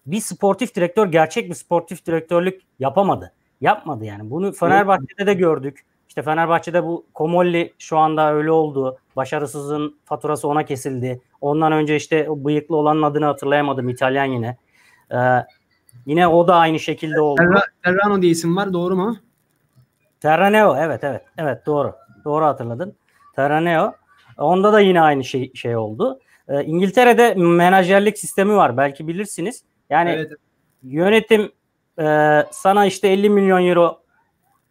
[0.06, 3.32] bir sportif direktör gerçek bir sportif direktörlük yapamadı.
[3.60, 4.30] Yapmadı yani.
[4.30, 5.84] Bunu Fenerbahçe'de de gördük.
[6.08, 8.98] İşte Fenerbahçe'de bu Komolli şu anda öyle oldu.
[9.16, 11.20] Başarısızın faturası ona kesildi.
[11.40, 13.88] Ondan önce işte o bıyıklı olanın adını hatırlayamadım.
[13.88, 14.56] İtalyan yine.
[15.12, 15.16] Ee,
[16.06, 17.42] yine o da aynı şekilde oldu.
[17.42, 19.16] Ferra- Ferrano diye isim var doğru mu?
[20.20, 21.94] Terraneo evet evet evet doğru.
[22.24, 22.96] Doğru hatırladın.
[23.36, 23.92] Terraneo.
[24.38, 26.20] Onda da yine aynı şey şey oldu.
[26.48, 29.62] Ee, İngiltere'de menajerlik sistemi var belki bilirsiniz.
[29.90, 30.32] Yani Evet.
[30.82, 31.52] yönetim
[31.98, 34.00] e, sana işte 50 milyon euro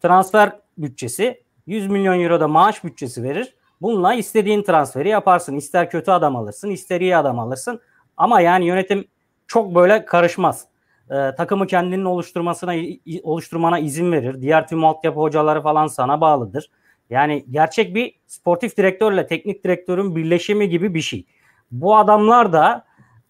[0.02, 3.54] transfer bütçesi, 100 milyon euro da maaş bütçesi verir.
[3.82, 5.56] Bununla istediğin transferi yaparsın.
[5.56, 7.80] İster kötü adam alırsın, ister iyi adam alırsın.
[8.16, 9.04] Ama yani yönetim
[9.46, 10.64] çok böyle karışmaz.
[11.10, 12.74] E, takımı kendinin oluşturmasına
[13.22, 14.40] oluşturmana izin verir.
[14.42, 16.70] Diğer tüm altyapı hocaları falan sana bağlıdır.
[17.10, 21.26] Yani gerçek bir sportif direktörle teknik direktörün birleşimi gibi bir şey.
[21.70, 22.84] Bu adamlar da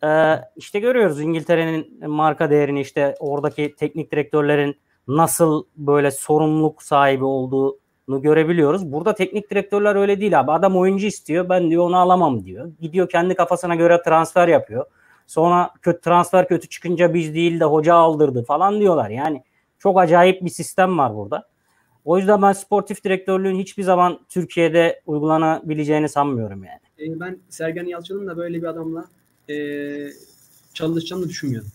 [0.04, 4.76] ee, işte görüyoruz İngiltere'nin marka değerini işte oradaki teknik direktörlerin
[5.08, 8.92] nasıl böyle sorumluluk sahibi olduğunu görebiliyoruz.
[8.92, 10.52] Burada teknik direktörler öyle değil abi.
[10.52, 11.48] Adam oyuncu istiyor.
[11.48, 12.72] Ben diyor onu alamam diyor.
[12.80, 14.86] Gidiyor kendi kafasına göre transfer yapıyor.
[15.26, 19.10] Sonra kötü transfer kötü çıkınca biz değil de hoca aldırdı falan diyorlar.
[19.10, 19.42] Yani
[19.78, 21.48] çok acayip bir sistem var burada.
[22.04, 26.83] O yüzden ben sportif direktörlüğün hiçbir zaman Türkiye'de uygulanabileceğini sanmıyorum yani.
[26.98, 29.06] Ee, ben Sergen Yalçın'ın da böyle bir adamla
[29.50, 29.56] e,
[30.74, 31.68] çalışacağını düşünmüyorum.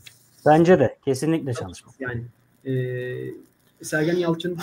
[0.45, 1.91] Bence de kesinlikle çalışma.
[1.99, 2.23] Yani
[2.65, 2.73] e,
[3.81, 4.57] Sergen Yalçın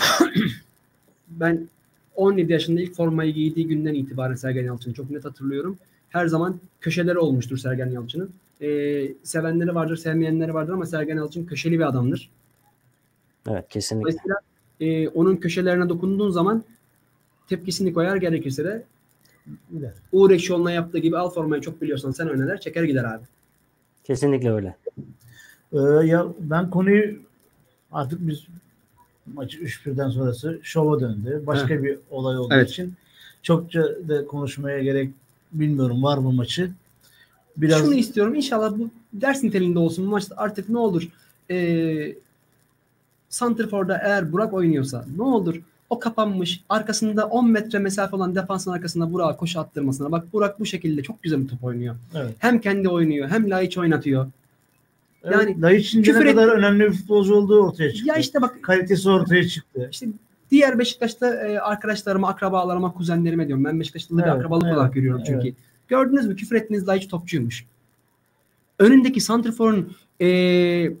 [1.27, 1.67] ben
[2.15, 5.77] 17 yaşında ilk formayı giydiği günden itibaren Sergen Yalçın'ı çok net hatırlıyorum.
[6.09, 8.31] Her zaman köşeleri olmuştur Sergen Yalçın'ın.
[8.61, 8.67] E,
[9.23, 12.29] sevenleri vardır, sevmeyenleri vardır ama Sergen Yalçın köşeli bir adamdır.
[13.49, 14.11] Evet kesinlikle.
[14.11, 14.37] Dolayısıyla
[14.79, 16.63] e, onun köşelerine dokunduğun zaman
[17.49, 18.83] tepkisini koyar gerekirse de
[19.71, 19.93] Gider.
[20.11, 23.23] Uğur Ekşioğlu'na yaptığı gibi al formayı çok biliyorsan sen oynar çeker gider abi.
[24.03, 24.75] Kesinlikle öyle.
[25.73, 27.19] Ee, ya ben konuyu
[27.91, 28.47] artık biz
[29.33, 31.43] maçı 3-1'den sonrası şova döndü.
[31.47, 32.69] Başka bir olay olduğu Evet.
[32.69, 32.93] için
[33.43, 35.11] çokça da konuşmaya gerek
[35.51, 36.71] bilmiyorum var mı maçı.
[37.57, 41.09] Biraz Şunu istiyorum inşallah bu ders niteliğinde olsun bu maçta artık ne olur
[41.51, 42.15] e,
[43.29, 49.13] Santrfor'da eğer Burak oynuyorsa ne olur o kapanmış arkasında 10 metre mesafe olan defansın arkasında
[49.13, 50.11] Burak'a koşu attırmasına.
[50.11, 51.95] Bak Burak bu şekilde çok güzel bir top oynuyor.
[52.15, 52.35] evet.
[52.39, 54.27] Hem kendi oynuyor hem Laiç oynatıyor.
[55.23, 58.09] Yani Yani Laiç'in ne et- kadar önemli bir futbolcu olduğu ortaya çıktı.
[58.09, 59.87] Ya işte bak Kalitesi ortaya çıktı.
[59.91, 60.07] işte
[60.51, 63.63] diğer Beşiktaş'ta e, arkadaşlarıma, akrabalarıma, kuzenlerime diyorum.
[63.65, 65.47] Ben Beşiktaşlı bir Evet, akrabalık evet, olarak görüyorum çünkü.
[65.47, 65.57] evet.
[65.87, 66.35] Gördünüz mü?
[66.35, 67.65] Küfür ettiğiniz Laiç topçuymuş.
[68.79, 70.91] Önündeki Santrfor'un e,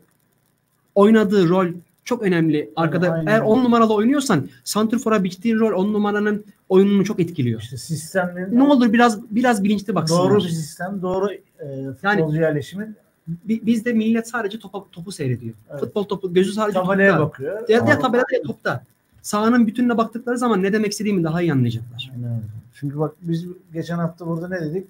[0.95, 1.67] oynadığı rol
[2.07, 2.71] çok önemli.
[2.75, 3.43] Arkada aynen eğer öyle.
[3.47, 7.61] 10 numaralı oynuyorsan Santrfor'a biçtiğin rol 10 numaranın oyununu çok etkiliyor.
[7.61, 10.23] İşte sistemlerin Ne olur biraz biraz bilinçli baksınlar.
[10.29, 12.95] doğru bir sistem, doğru e, futbolcu yerleşimi
[13.27, 15.53] Bi- Bizde millet sadece topu, topu seyrediyor.
[15.69, 15.79] Evet.
[15.79, 17.25] Futbol topu gözü sadece tabelaya topta.
[17.29, 17.69] bakıyor.
[17.69, 18.83] Ya, ya tabelada ya topta.
[19.21, 22.11] Sahanın bütününe baktıkları zaman ne demek istediğimi daha iyi anlayacaklar.
[22.15, 22.41] Aynen.
[22.73, 24.87] Çünkü bak biz geçen hafta burada ne dedik?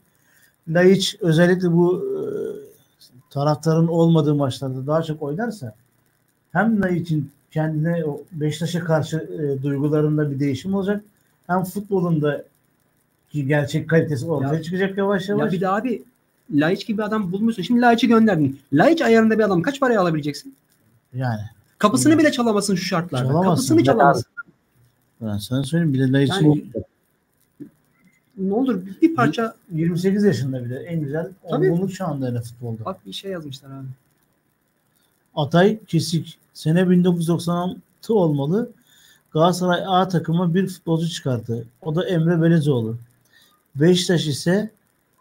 [0.69, 2.19] Laiç özellikle bu e,
[3.29, 5.75] taraftarın olmadığı maçlarda daha çok oynarsa
[6.57, 11.03] hem Laiç'in kendine o Beşiktaş'a karşı e, duygularında bir değişim olacak.
[11.47, 12.43] Hem futbolunda
[13.31, 15.53] ki gerçek kalitesi ortaya Ya- çıkacak yavaş Ya yavaş.
[15.53, 16.03] bir de abi
[16.53, 17.63] Laiç gibi adam bulmuşsun.
[17.63, 18.59] Şimdi Laiç'i gönderdin.
[18.73, 20.55] Laiç ayarında bir adam kaç paraya alabileceksin?
[21.13, 21.41] Yani
[21.77, 22.19] Kapısını Hmm.
[22.19, 23.23] bile çalamasın şu şartlarda.
[23.27, 23.49] Çalamazsın.
[23.49, 24.25] Kapısını Ya çalamazsın.
[25.21, 26.65] ben sana söyleyeyim bile Laiç'in Yani-
[28.37, 32.85] Ne olur bir parça 28 yaşında bile en güzel olgunluk çağında futbolda.
[32.85, 33.85] bak bir şey yazmışlar abi.
[35.41, 37.79] Atay Kesik sene 1996
[38.13, 38.69] olmalı.
[39.31, 41.65] Galatasaray A takımı bir futbolcu çıkarttı.
[41.81, 42.97] O da Emre Belezoğlu.
[43.75, 44.71] Beşiktaş ise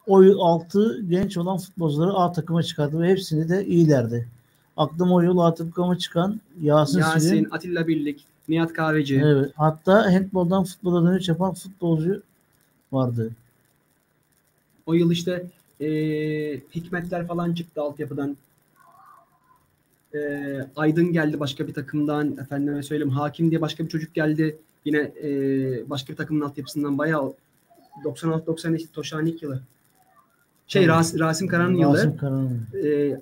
[0.06, 4.28] o yıl 6 genç olan futbolcuları A takıma çıkarttı ve hepsini de iyilerdi.
[4.76, 7.50] Aklıma o yıl A takıma çıkan Yasin, Yasin, Süleyman.
[7.50, 9.22] Atilla Birlik, Nihat Kahveci.
[9.24, 9.52] Evet.
[9.56, 12.22] Hatta handboldan futbola dönüş yapan futbolcu
[12.92, 13.30] vardı.
[14.86, 15.46] O yıl işte
[15.80, 18.36] eee, Hikmetler falan çıktı altyapıdan.
[20.14, 22.36] Eee, Aydın geldi başka bir takımdan.
[22.36, 24.56] Efendime söyleyeyim Hakim diye başka bir çocuk geldi.
[24.84, 27.32] Yine eee, başka bir takımın altyapısından bayağı
[28.04, 29.60] 96-97 Toşani ilk yılı.
[30.68, 30.86] Şey.
[30.86, 31.96] Ras- Rasim Karan'ın yılı.
[31.96, 32.60] Rasim Karan'ın.
[32.84, 33.20] Ee,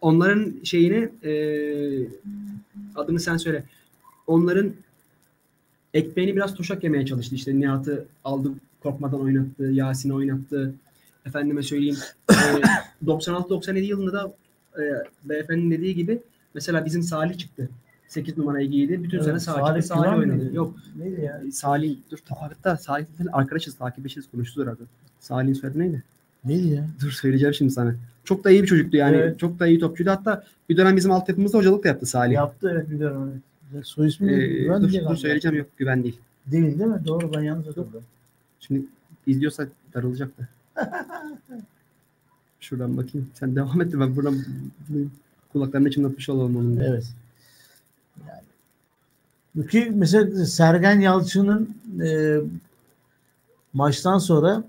[0.00, 1.32] onların şeyini e,
[2.96, 3.64] adını sen söyle.
[4.26, 4.72] Onların
[5.94, 7.34] ekmeğini biraz toşak yemeye çalıştı.
[7.34, 8.50] İşte Nihat'ı aldı
[8.82, 9.64] korkmadan oynattı.
[9.64, 10.74] Yasin'i oynattı.
[11.26, 11.96] Efendime söyleyeyim.
[12.30, 12.34] e,
[13.06, 14.34] 96-97 yılında da
[14.78, 14.82] e,
[15.24, 16.22] beyefendinin dediği gibi
[16.54, 17.68] mesela bizim Salih çıktı.
[18.08, 19.02] 8 numarayı giydi.
[19.02, 19.82] Bütün Evet, sene Salih.
[19.82, 20.36] Salih Güven oynadı.
[20.36, 20.56] miydi?
[20.56, 20.74] Yok.
[20.98, 21.42] Neydi ya?
[21.52, 24.82] Salih dur hatta Salih arkadaşız takipleşiriz konuşuruz herhalde.
[25.20, 26.02] Salih'in soyadı neydi?
[26.44, 26.86] Neydi ya?
[27.02, 27.94] Dur söyleyeceğim şimdi sana.
[28.24, 29.16] Çok da iyi bir çocuktu yani.
[29.16, 29.38] Evet.
[29.38, 30.10] Çok da iyi topçuydu.
[30.10, 32.34] Hatta bir dönem bizim altyapımızda hocalık da yaptı Salih.
[32.34, 33.42] Yaptı evet biliyorum.
[33.74, 33.86] evet.
[33.86, 34.46] Soy ismi Ee?
[34.46, 36.18] Güven dur, dur söyleyeceğim yok güven değil.
[36.46, 37.00] Değil değil mi?
[37.06, 38.02] Doğru ben yanlış hatırladım.
[38.60, 38.82] Şimdi
[39.26, 40.48] izliyorsa darılacak da.
[42.64, 43.30] Şuradan bakayım.
[43.34, 44.36] Sen devam et de ben buradan
[45.52, 46.76] kulaklarını çınlatmış olalım onun.
[46.76, 46.84] da.
[46.84, 47.04] Evet.
[49.56, 49.68] Yani.
[49.68, 52.38] Ki mesela Sergen Yalçın'ın e,
[53.72, 54.64] maçtan sonra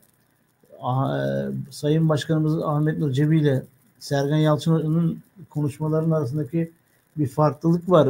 [0.81, 3.63] ah, e, Sayın Başkanımız Ahmet Nur ile
[3.99, 6.71] Sergen Yalçın'ın konuşmalarının arasındaki
[7.17, 8.09] bir farklılık var.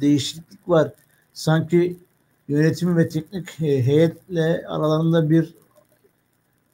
[0.00, 0.92] Değişiklik var.
[1.32, 1.96] Sanki
[2.48, 5.54] yönetim ve teknik he- heyetle aralarında bir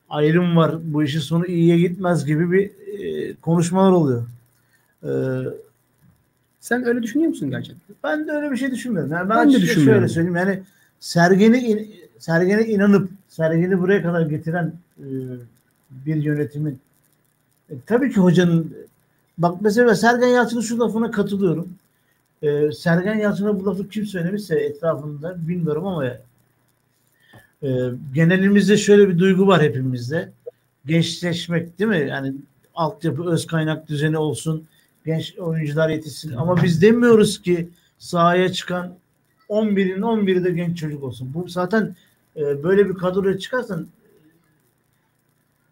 [0.09, 0.75] ayrım var.
[0.85, 4.27] Bu işin sonu iyiye gitmez gibi bir e, konuşmalar oluyor.
[5.05, 5.11] E,
[6.61, 7.97] Sen öyle düşünüyor musun gerçekten?
[8.05, 9.13] ben de öyle bir şey düşünmüyorum.
[9.13, 10.01] Yani ben, Ben de düşünmüyorum.
[10.01, 10.63] Şöyle söyleyeyim yani
[11.01, 15.07] Sergen'i in- Sergen'e inanıp Sergen'i buraya kadar getiren e,
[15.91, 16.79] bir yönetimin
[17.71, 18.77] e, tabii ki hocanın
[19.39, 21.69] bak mesela Sergen Yalçın'ın şu lafına katılıyorum.
[22.43, 26.05] E, Sergen Yalçın'a bu lafı kim söylemişse etrafında bilmiyorum ama
[27.65, 27.69] e,
[28.15, 30.33] genelimizde şöyle bir duygu var hepimizde.
[30.87, 32.07] Gençleşmek değil mi?
[32.09, 32.35] Yani
[32.75, 34.67] altyapı öz kaynak düzeni olsun
[35.07, 36.33] genç oyuncular yetişsin.
[36.37, 38.95] Ama biz demiyoruz ki sahaya çıkan
[39.49, 41.35] 11'in 11'i de genç çocuk olsun.
[41.35, 41.97] Bu zaten
[42.37, 43.87] e, böyle bir kadroya çıkarsan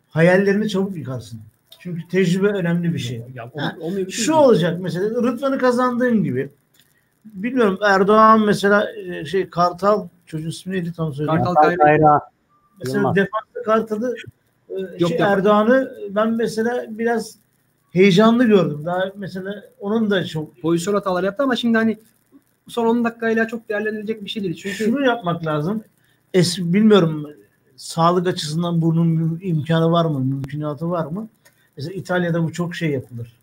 [0.09, 1.41] hayallerini çabuk yıkarsın.
[1.79, 3.23] Çünkü tecrübe önemli bir şey.
[3.35, 6.49] Ya, Ha, olmuyor bir şey Şu olacak mesela Rıdvan'ı kazandığım gibi.
[7.25, 11.45] Bilmiyorum Erdoğan mesela e, şey Kartal çocuğun ismi neydi tam söyleyeyim.
[11.45, 11.77] Kartal Kayra.
[11.77, 12.21] Kayra.
[12.79, 14.15] Mesela defansta Kartal'ı
[14.69, 15.19] e, Yok, şey.
[15.21, 17.37] Erdoğan'ı ben mesela biraz
[17.91, 18.83] heyecanlı gördüm.
[18.85, 21.99] Daha mesela onun da çok Pozisyon hataları yaptı ama şimdi hani
[22.69, 24.55] son 10 dakikayla çok değerlendirilecek bir şey değil.
[24.55, 25.85] Çünkü şunu yapmak lazım.
[26.35, 27.27] Es, bilmiyorum
[27.77, 31.29] sağlık açısından bunun imkanı var mı, mümkünatı var mı?
[31.77, 33.37] Mesela İtalya'da bu çok şey yapılır.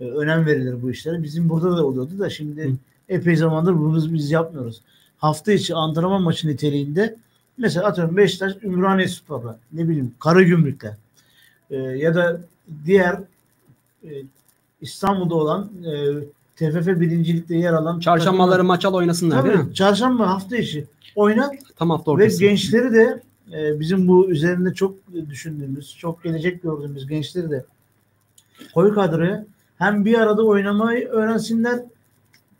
[0.00, 1.22] Ee, önem verilir bu işlere.
[1.22, 2.72] Bizim burada da oluyordu da şimdi Hı.
[3.08, 4.82] epey zamandır bunu biz yapmıyoruz.
[5.18, 7.16] Hafta içi antrenman maçı niteliğinde
[7.58, 10.90] mesela atıyorum Beşiktaş Ümraniye Spor'la ne bileyim Karagümrük'le
[11.70, 12.40] e, ya da
[12.84, 13.20] diğer
[14.04, 14.10] e,
[14.80, 16.14] İstanbul'da olan e,
[16.56, 19.62] TFF birincilikte yer alan çarşambaları maç al oynasınlar değil mi?
[19.64, 22.40] Tabii, çarşamba hafta içi oynat Tam hafta ve ortası.
[22.40, 24.94] gençleri de e, bizim bu üzerinde çok
[25.30, 27.64] düşündüğümüz, çok gelecek gördüğümüz gençleri de
[28.74, 29.46] koy kadroya
[29.78, 31.80] hem bir arada oynamayı öğrensinler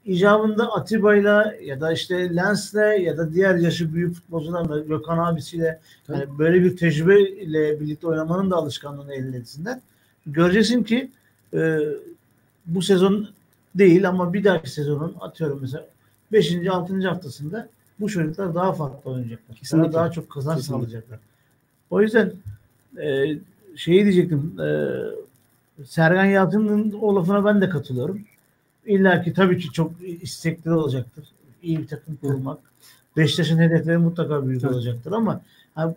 [0.07, 6.25] icabında Atiba'yla ya da işte Lens'le ya da diğer yaşı büyük futbolcularla Gökhan abisiyle yani
[6.39, 9.79] böyle bir tecrübeyle birlikte oynamanın da alışkanlığını elde etsinler.
[10.27, 11.11] Göreceksin ki
[11.55, 11.79] e,
[12.67, 13.29] bu sezon
[13.75, 15.87] değil ama bir dahaki sezonun atıyorum mesela
[16.33, 16.67] 5.
[16.69, 17.09] 6.
[17.09, 17.69] haftasında
[18.01, 19.57] bu çocuklar daha farklı oynayacaklar.
[19.57, 19.93] Kesinlikle.
[19.93, 21.19] Daha, daha çok kazanç sağlayacaklar.
[21.91, 22.33] O yüzden
[22.99, 23.39] e,
[23.77, 28.21] şeyi diyecektim e, Sergen Yalçın'ın o lafına ben de katılıyorum.
[28.87, 31.25] İlla ki tabii ki çok istekli olacaktır.
[31.63, 32.59] İyi bir takım kurmak.
[33.17, 34.75] Beşiktaş'ın hedefleri mutlaka büyük Evet.
[34.75, 35.41] olacaktır ama
[35.75, 35.95] ha,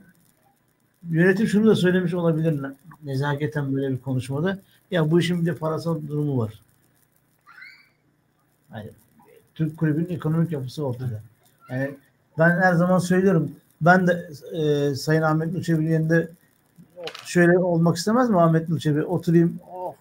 [1.09, 2.61] yönetim şunu da söylemiş olabilir
[3.03, 4.59] nezaketen böyle bir konuşmada.
[4.91, 6.61] Ya bu işin bir de parasal durumu var.
[8.73, 8.89] Yani
[9.55, 11.21] Türk kulübünün ekonomik yapısı ortada.
[11.69, 11.95] Yani
[12.37, 13.51] ben her zaman söylüyorum.
[13.81, 16.29] Ben de e, Sayın Ahmet Nurçebi'nin yerinde
[17.25, 19.03] şöyle olmak istemez mi Ahmet Nurçebi?
[19.03, 19.93] Oturayım, oh,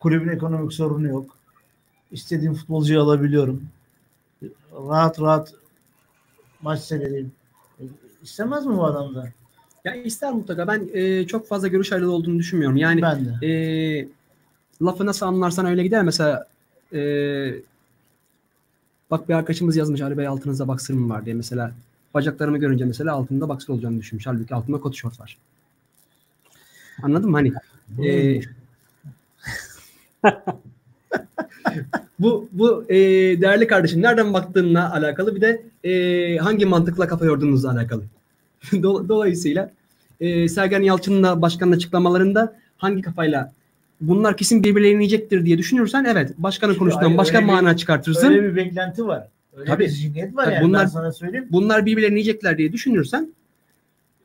[0.00, 1.36] kulübün ekonomik sorunu yok.
[2.14, 3.62] İstediğim futbolcuyu alabiliyorum.
[4.72, 5.54] Rahat rahat
[6.62, 7.32] maç seyredeyim.
[8.22, 9.32] İstemez mi bu adam da?
[9.84, 10.68] Ya ister mutlaka.
[10.68, 12.76] Ben e, çok fazla görüş ayrılığı olduğunu düşünmüyorum.
[12.76, 13.46] Yani ben de.
[13.46, 13.52] e,
[14.82, 16.02] lafı nasıl anlarsan öyle gider.
[16.02, 16.46] Mesela
[16.92, 17.00] e,
[19.10, 21.34] bak bir arkadaşımız yazmış Ali Bey altınızda baksır mı var diye.
[21.34, 21.72] Mesela
[22.14, 24.26] bacaklarımı görünce mesela altında baksır olacağını düşünmüş.
[24.26, 25.38] Halbuki altımda kot şort var.
[27.02, 27.36] Anladın mı?
[27.36, 27.52] Hani
[28.08, 28.40] e?
[32.18, 32.94] bu bu e,
[33.40, 38.02] değerli kardeşim nereden baktığınla alakalı bir de e, hangi mantıkla kafa yorduğunuzla alakalı.
[38.72, 39.70] Dol- Dolayısıyla
[40.20, 43.52] e, Sergen Yalçın'ın da başkanın açıklamalarında hangi kafayla
[44.00, 48.28] bunlar kesin birbirlerini yiyecektir diye düşünürsen evet başkanın konuştuğundan başka bir- mana çıkartırsın.
[48.30, 49.28] Öyle bir beklenti var.
[49.56, 49.84] Öyle Tabii.
[49.84, 51.46] bir zihniyet var Tabii yani bunlar- ben sana söyleyeyim.
[51.52, 53.28] Bunlar birbirlerini yiyecekler diye düşünürsen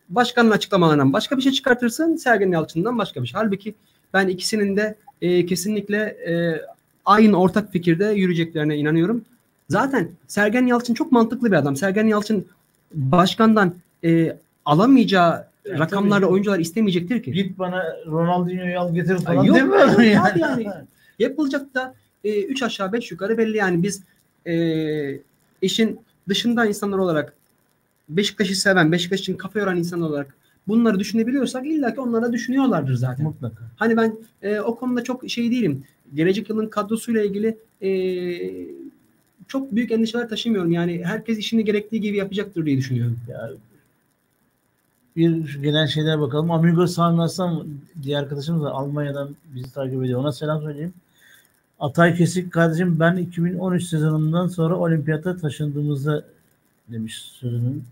[0.09, 2.15] başkanın açıklamalarından başka bir şey çıkartırsın.
[2.15, 3.41] Sergen Yalçın'dan başka bir şey.
[3.41, 3.75] Halbuki
[4.13, 6.61] ben ikisinin de e, kesinlikle e,
[7.09, 9.25] aynı ortak fikirde yürüyeceklerine inanıyorum.
[9.69, 11.75] Zaten Sergen Yalçın çok mantıklı bir adam.
[11.75, 12.45] Sergen Yalçın
[12.93, 16.33] başkandan e, alamayacağı Ya rakamlarda tabii.
[16.33, 17.31] oyuncular istemeyecektir ki.
[17.31, 20.41] Git bana Ronaldinho'yu al getir falan yok, demiyor mu yok yani?
[20.41, 20.67] yani.
[21.19, 24.03] Yapılacak da 3 aşağı 5 yukarı belli yani biz
[24.47, 24.55] e,
[25.61, 27.33] işin dışında insanlar olarak
[28.09, 30.35] Beşiktaş'ı seven, Beşiktaş için kafa yoran insanlar olarak
[30.67, 33.25] bunları düşünebiliyorsak illa ki onlar da düşünüyorlardır zaten.
[33.25, 33.63] Mutlaka.
[33.77, 35.83] Hani ben e, o konuda çok şey değilim.
[36.15, 37.89] Gelecek yılın kadrosuyla ilgili e,
[39.47, 40.71] çok büyük endişeler taşımıyorum.
[40.71, 43.19] Yani herkes işini gerektiği gibi yapacaktır diye düşünüyorum.
[43.27, 43.51] Ya,
[45.15, 46.51] bir genel şeylere bakalım.
[46.51, 47.67] Amigo Sami Aslan
[48.03, 50.19] diğer arkadaşımız da Almanya'dan bizi takip ediyor.
[50.19, 50.93] Ona selam söyleyeyim.
[51.79, 56.23] Atay Kesik kardeşim ben 2013 sezonundan sonra olimpiyata taşındığımızda
[56.87, 57.83] demiş sözünün.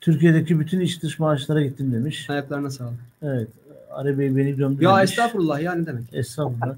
[0.00, 2.30] Türkiye'deki bütün iç dış maaşlara gittim demiş.
[2.30, 2.98] Ayaklarına sağlık.
[3.22, 3.48] Evet.
[4.04, 5.10] Bey beni gömdü Ya demiş.
[5.10, 6.04] estağfurullah ya ne demek.
[6.12, 6.74] Estağfurullah.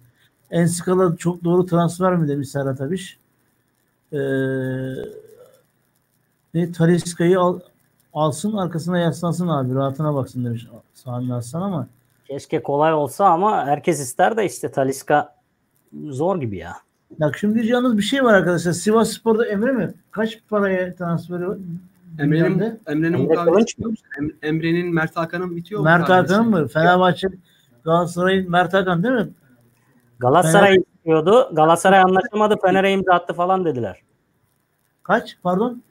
[0.50, 3.18] Enskala çok doğru transfer mi demiş Serhat Abiş.
[4.12, 4.18] Ee,
[6.54, 7.60] ne Taliska'yı al,
[8.14, 11.86] alsın arkasına yaslansın abi rahatına baksın demiş Sami Aslan ama
[12.28, 15.34] Keşke kolay olsa ama herkes ister de işte Taliska
[16.08, 16.72] zor gibi ya.
[17.20, 18.72] bak şimdi yalnız bir şey var arkadaşlar.
[18.72, 19.94] Sivas Spor'da Emre mi?
[20.10, 21.44] Kaç paraya transferi?
[22.20, 22.80] Emre'nin?
[22.86, 24.06] Emre'nin Emre mukavelesi musun?
[24.18, 25.84] Em- Emre'nin Mert Hakan'ın bitiyor.
[25.84, 26.34] Mert mukavelesi.
[26.34, 26.68] Hakan mı?
[26.68, 27.28] Fenerbahçe
[27.84, 29.28] Galatasaray'ın Mert Hakan değil mi?
[30.18, 31.50] Galatasaray istiyordu.
[31.52, 32.56] Galatasaray anlaşamadı.
[32.62, 34.02] Fener'e imza attı falan dediler.
[35.02, 35.36] Kaç?
[35.42, 35.82] Pardon?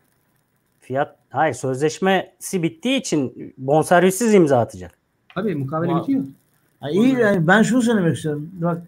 [0.80, 4.92] Fiyat hayır sözleşmesi bittiği için bonservissiz imza atacak.
[5.36, 6.24] Tabii mukavele bitiyor.
[6.80, 8.50] Ha, iyi yani ben şunu söylemek istiyorum.
[8.54, 8.82] Bak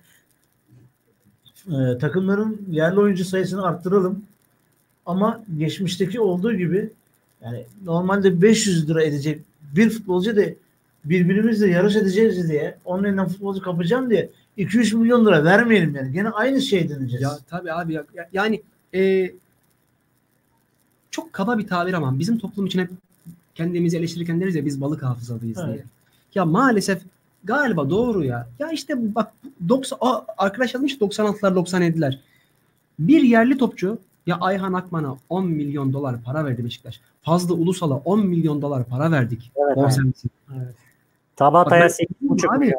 [1.67, 4.25] e, takımların yerli oyuncu sayısını arttıralım.
[5.05, 6.91] Ama geçmişteki olduğu gibi
[7.43, 9.41] yani normalde 500 lira edecek
[9.75, 10.41] bir futbolcu da
[11.05, 16.11] birbirimizle yarış edeceğiz diye onun elinden futbolcu kapacağım diye 2-3 milyon lira vermeyelim yani.
[16.13, 17.23] Gene aynı şey deneyeceğiz.
[17.23, 18.61] Ya tabii abi ya, ya- yani
[18.95, 19.31] e,
[21.11, 22.89] çok kaba bir tabir ama bizim toplum için hep
[23.55, 25.73] kendimizi eleştirirken deriz ya biz balık hafızalıyız Evet.
[25.73, 25.83] diye.
[26.35, 27.01] Ya maalesef
[27.43, 28.47] galiba doğru ya.
[28.59, 29.31] Ya işte bak
[29.69, 32.17] 90 Aa, arkadaş yazmış 96'lar 97'ler.
[32.99, 36.99] Bir yerli topçu ya Ayhan Akman'a 10 milyon dolar para verdi Beşiktaş.
[37.21, 39.51] Fazla Ulusal'a 10 milyon dolar para verdik.
[39.55, 40.27] Evet, Bonservisi.
[41.35, 42.73] Tabata'ya Bak ben- 8,5 Abi,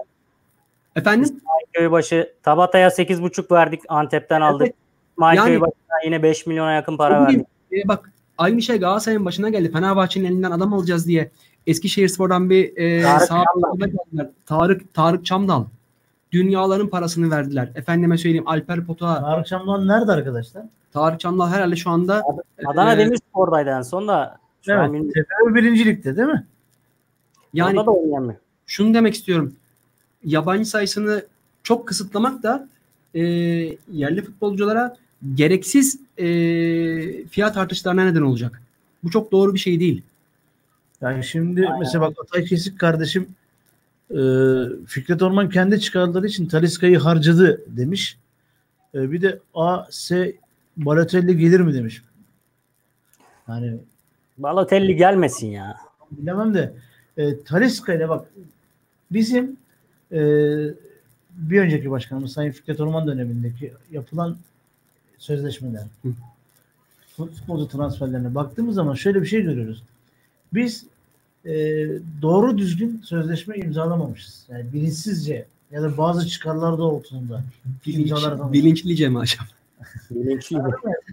[0.97, 1.41] Efendim?
[1.73, 3.81] Köybaşı Tabata'ya 8,5 verdik.
[3.89, 4.67] Antep'ten aldık.
[4.67, 4.75] Evet.
[5.13, 7.47] İsmail Yani- Köybaşı'na yine 5 milyona yakın para verdik.
[7.73, 9.73] e, bak aynı şey Galatasaray'ın başına geldi.
[9.73, 11.31] Fenerbahçe'nin elinden adam alacağız diye
[11.67, 13.77] Eskişehirspor'dan bir e, Tarık sağ Çamdal.
[13.79, 14.31] geldiler.
[14.47, 15.65] Tarık Tarık Çamdal.
[16.33, 17.71] Dünyaların parasını verdiler.
[17.75, 19.21] Efendime söyleyeyim Alper Potuk'a.
[19.21, 20.63] Tarık Çamlan nerede arkadaşlar?
[20.93, 22.23] Tarık Çamdal herhalde şu anda
[22.67, 24.39] Adana e, Demirspor'daydı en son da.
[24.63, 25.13] Şu an Evet.
[25.15, 26.47] TFF birincilikte değil mi?
[27.55, 28.35] yani Orada da oynayamıyor.
[28.67, 29.55] şunu demek istiyorum.
[30.25, 31.27] Yabancı sayısını
[31.63, 32.69] çok kısıtlamak da
[33.15, 33.21] e,
[33.93, 34.97] yerli futbolculara
[35.35, 36.25] gereksiz e,
[37.27, 38.63] fiyat artışlarına neden olacak.
[39.05, 40.03] Bu çok doğru bir şey değil.
[41.01, 41.79] Yani şimdi Aynen.
[41.81, 43.29] mesela bak Atay Kesik kardeşim
[44.11, 44.19] e,
[44.87, 48.19] Fikret Orman kendi çıkarları için Taliska'yı harcadı demiş.
[48.95, 50.35] E, bir de A, S
[50.77, 52.03] Balotelli gelir mi demiş.
[53.49, 53.79] Yani
[54.39, 55.77] Balotelli gelmesin ya.
[56.11, 56.73] bilemem de
[57.17, 58.29] e, Taliska ile bak
[59.11, 59.57] bizim
[60.13, 60.21] e,
[61.31, 64.37] bir önceki başkanımız Sayın Fikret Orman dönemindeki yapılan
[65.19, 66.09] sözleşmeler Hı.
[67.17, 69.83] futbolcu transferlerine baktığımız zaman şöyle bir şey görüyoruz.
[70.55, 70.87] Biz
[71.45, 71.53] e,
[72.23, 74.47] doğru düzgün sözleşme imzalamamışız.
[74.49, 77.43] Yani bilinçsizce ya da bazı çıkarlar doğrultusunda
[77.87, 79.45] Bilinç, imzalar bilinçlice mi acaba?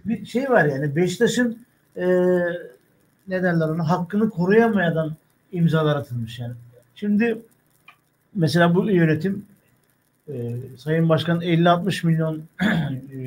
[0.04, 1.58] Bir şey var yani Beşiktaş'ın
[1.96, 2.06] e,
[3.28, 5.12] ne derler ona hakkını koruyamayan
[5.52, 6.54] imzalar atılmış yani.
[6.94, 7.38] Şimdi
[8.34, 9.44] mesela bu yönetim
[10.28, 13.18] e, Sayın Başkan 50-60 milyon e,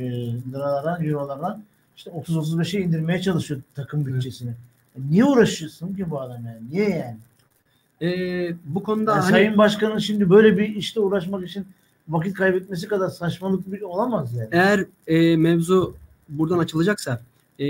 [0.52, 1.60] liralara, eurolara
[1.98, 4.52] işte 30-35'e indirmeye çalışıyor takım bütçesini.
[5.10, 6.60] Niye uğraşıyorsun ki bu adam yani?
[6.72, 7.18] Niye yani?
[8.02, 11.68] Ee, bu konuda Yani hani Sayın Başkan'ın şimdi böyle bir işte uğraşmak için
[12.10, 14.50] vakit kaybetmesi kadar saçmalık bir olamaz yani.
[14.52, 15.96] eğer e, mevzu
[16.30, 17.22] buradan açılacaksa
[17.60, 17.66] e,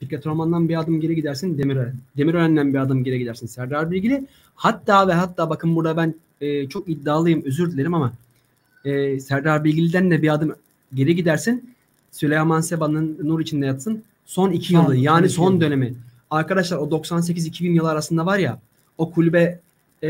[0.00, 1.94] Fikret Orman'dan bir adım geri gidersin Demirören.
[2.16, 4.26] Demirören'den bir adım geri gidersin Serdar Bilgili.
[4.54, 8.12] Hatta ve hatta bakın burada ben e, çok iddialıyım özür dilerim ama
[8.84, 10.54] e, Serdar Bilgili'den de bir adım
[10.94, 11.74] geri gidersin.
[12.10, 14.02] Süleyman Seba'nın nur içinde yatsın.
[14.26, 15.60] Son iki yılı yani son iki son yılı.
[15.60, 15.94] dönemi.
[16.30, 18.58] Arkadaşlar o 98-2000 yılı arasında var ya
[18.98, 19.60] o kulübe
[20.02, 20.08] e,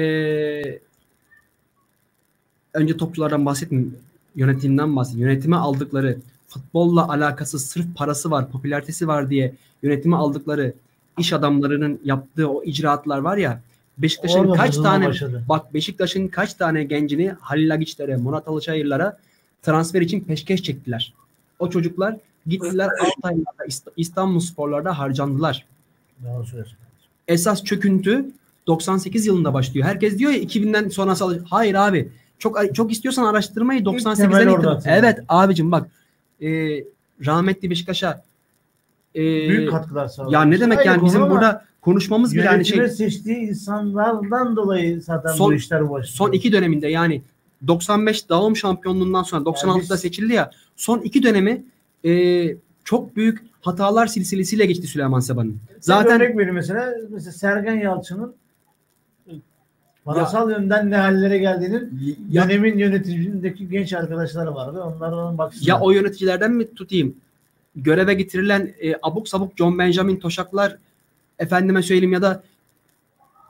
[2.77, 3.97] önce topçulardan bahsetmeyeyim.
[4.37, 5.29] Yönetimden bahsedeyim.
[5.29, 6.19] Yönetime aldıkları
[6.49, 10.73] futbolla alakası sırf parası var, popülaritesi var diye yönetime aldıkları
[11.19, 13.61] iş adamlarının yaptığı o icraatlar var ya
[13.99, 15.45] Beşiktaş'ın Orada kaç tane başladı.
[15.49, 19.19] bak Beşiktaş'ın kaç tane gencini Halil Agiçlere, Murat Alışayırlara
[19.63, 21.15] transfer için peşkeş çektiler.
[21.59, 22.17] O çocuklar
[22.47, 25.67] gittiler Altay'larda, İst- İstanbul Sporlar'da harcandılar.
[27.29, 28.27] Esas çöküntü
[28.67, 29.87] 98 yılında başlıyor.
[29.87, 32.09] Herkes diyor ya 2000'den sonrası Hayır abi.
[32.39, 34.99] Çok çok istiyorsan araştırmayı temel 98'den orada itibaren.
[34.99, 35.89] Evet abicim bak.
[36.43, 36.49] E,
[37.27, 38.23] rahmetli Beşiktaş'a
[39.15, 40.35] e, Büyük katkılar sağladı.
[40.35, 45.03] ya ne demek Ayrı yani bizim burada konuşmamız bile yani yönetime şey seçtiği insanlardan dolayı
[45.03, 46.05] zaten Son- bu işler başlıyor.
[46.05, 47.23] son iki döneminde yani
[47.67, 50.51] 95 dağım şampiyonluğundan sonra 96'da biz- seçildi ya.
[50.77, 51.65] Son iki dönemi
[52.05, 52.47] e,
[52.85, 55.57] çok büyük hatalar silsilesiyle geçti Süleyman Seba'nın.
[55.81, 58.35] Zaten örnek vereyim mesela, mesela Sergen Yalçın'ın
[60.07, 64.83] parasal yönden ne hallere geldiğinin ya, dönemin yönetimindeki genç arkadaşları vardı.
[64.83, 65.67] Onlardan baksınlar.
[65.67, 67.17] ya o yöneticilerden mi tutayım?
[67.77, 70.77] Göreve getirilen e, abuk sabuk John Benjamin Toşaklar
[71.39, 72.43] efendime söyleyeyim ya da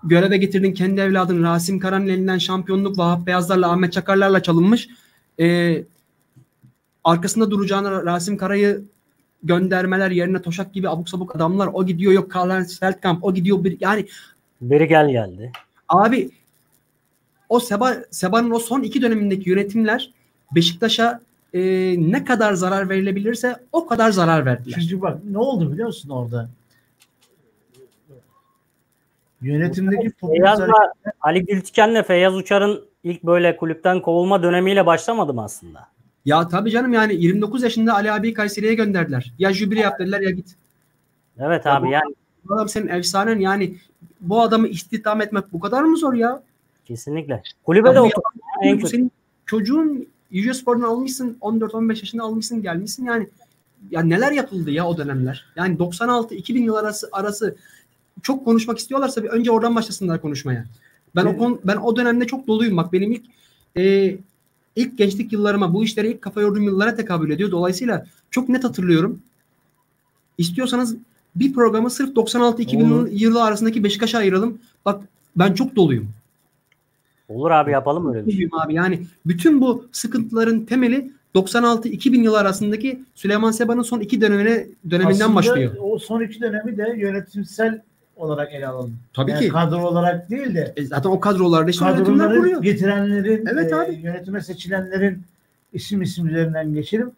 [0.04, 4.88] göreve getirdin kendi evladın Rasim Karan'ın elinden şampiyonluk Vahap Beyazlar'la Ahmet Çakarlar'la çalınmış.
[5.40, 5.76] E,
[7.04, 8.84] arkasında duracağına Rasim Kara'yı
[9.42, 13.76] göndermeler yerine Toşak gibi abuk sabuk adamlar o gidiyor yok Karl Feldkamp o gidiyor bir
[13.80, 14.06] yani
[14.60, 15.52] Biri gel geldi.
[15.88, 16.30] Abi
[17.48, 20.10] o Seba Seba'nın o son iki dönemindeki yönetimler
[20.54, 21.20] Beşiktaş'a
[21.54, 21.60] e,
[21.98, 24.78] ne kadar zarar verilebilirse o kadar zarar verdiler.
[24.80, 26.48] Çünkü bak ne oldu biliyor musun orada?
[29.42, 30.72] Yönetimdeki Feyyaz'la
[31.20, 35.86] Ali Gültiken'le Feyyaz Uçar'ın ilk böyle kulüpten kovulma dönemiyle başlamadım aslında.
[36.24, 39.32] Ya tabii canım yani 29 yaşında Ali abi Kayseri'ye gönderdiler.
[39.38, 40.54] Ya jübile yap dediler ya git.
[41.38, 42.14] Evet Ya abi bu- yani
[42.48, 43.76] Bu adam senin efsanen yani
[44.20, 46.42] bu adamı istihdam etmek bu kadar mı zor ya?
[46.86, 47.42] Kesinlikle.
[47.64, 48.22] Kulübe de Ya bu oturdu.
[48.62, 49.12] En senin
[49.46, 53.28] çocuğun Yüce Spor'dan almışsın 14-15 yaşında almışsın gelmişsin yani
[53.90, 55.46] ya neler yapıldı ya o dönemler.
[55.56, 57.56] Yani 96-2000 yıl arası arası
[58.22, 60.64] çok konuşmak istiyorlarsa bir önce oradan başlasınlar konuşmaya.
[61.16, 61.38] Ben o Evet.
[61.38, 62.76] kon, ben o dönemde çok doluyum.
[62.76, 63.24] Bak benim ilk
[63.76, 64.16] e,
[64.76, 67.50] ilk gençlik yıllarıma bu işlere ilk kafa yorduğum yıllara tekabül ediyor.
[67.50, 69.22] Dolayısıyla çok net hatırlıyorum.
[70.38, 70.96] İstiyorsanız
[71.36, 73.08] bir programı sırf 96-2000 Olur.
[73.10, 74.58] yılı arasındaki Beşiktaş'a ayıralım.
[74.84, 75.04] Bak
[75.36, 76.08] ben çok doluyum.
[77.28, 78.48] Olur abi yapalım öyle bir şey.
[78.64, 78.74] Abi.
[78.74, 85.34] Yani bütün bu sıkıntıların temeli 96-2000 yılı arasındaki Süleyman Seba'nın son iki dönemine döneminden Aslında
[85.34, 85.72] başlıyor.
[85.80, 87.82] O son iki dönemi de yönetimsel
[88.16, 88.96] olarak ele alalım.
[89.14, 89.48] Tabii Yani ki.
[89.48, 92.62] kadro olarak değil de E, zaten o kadrolarda işte yönetimler kadroları kuruyor.
[92.62, 93.94] getirenlerin, Evet e, abi.
[93.94, 95.22] yönetime seçilenlerin
[95.72, 97.10] isim isimlerinden geçelim.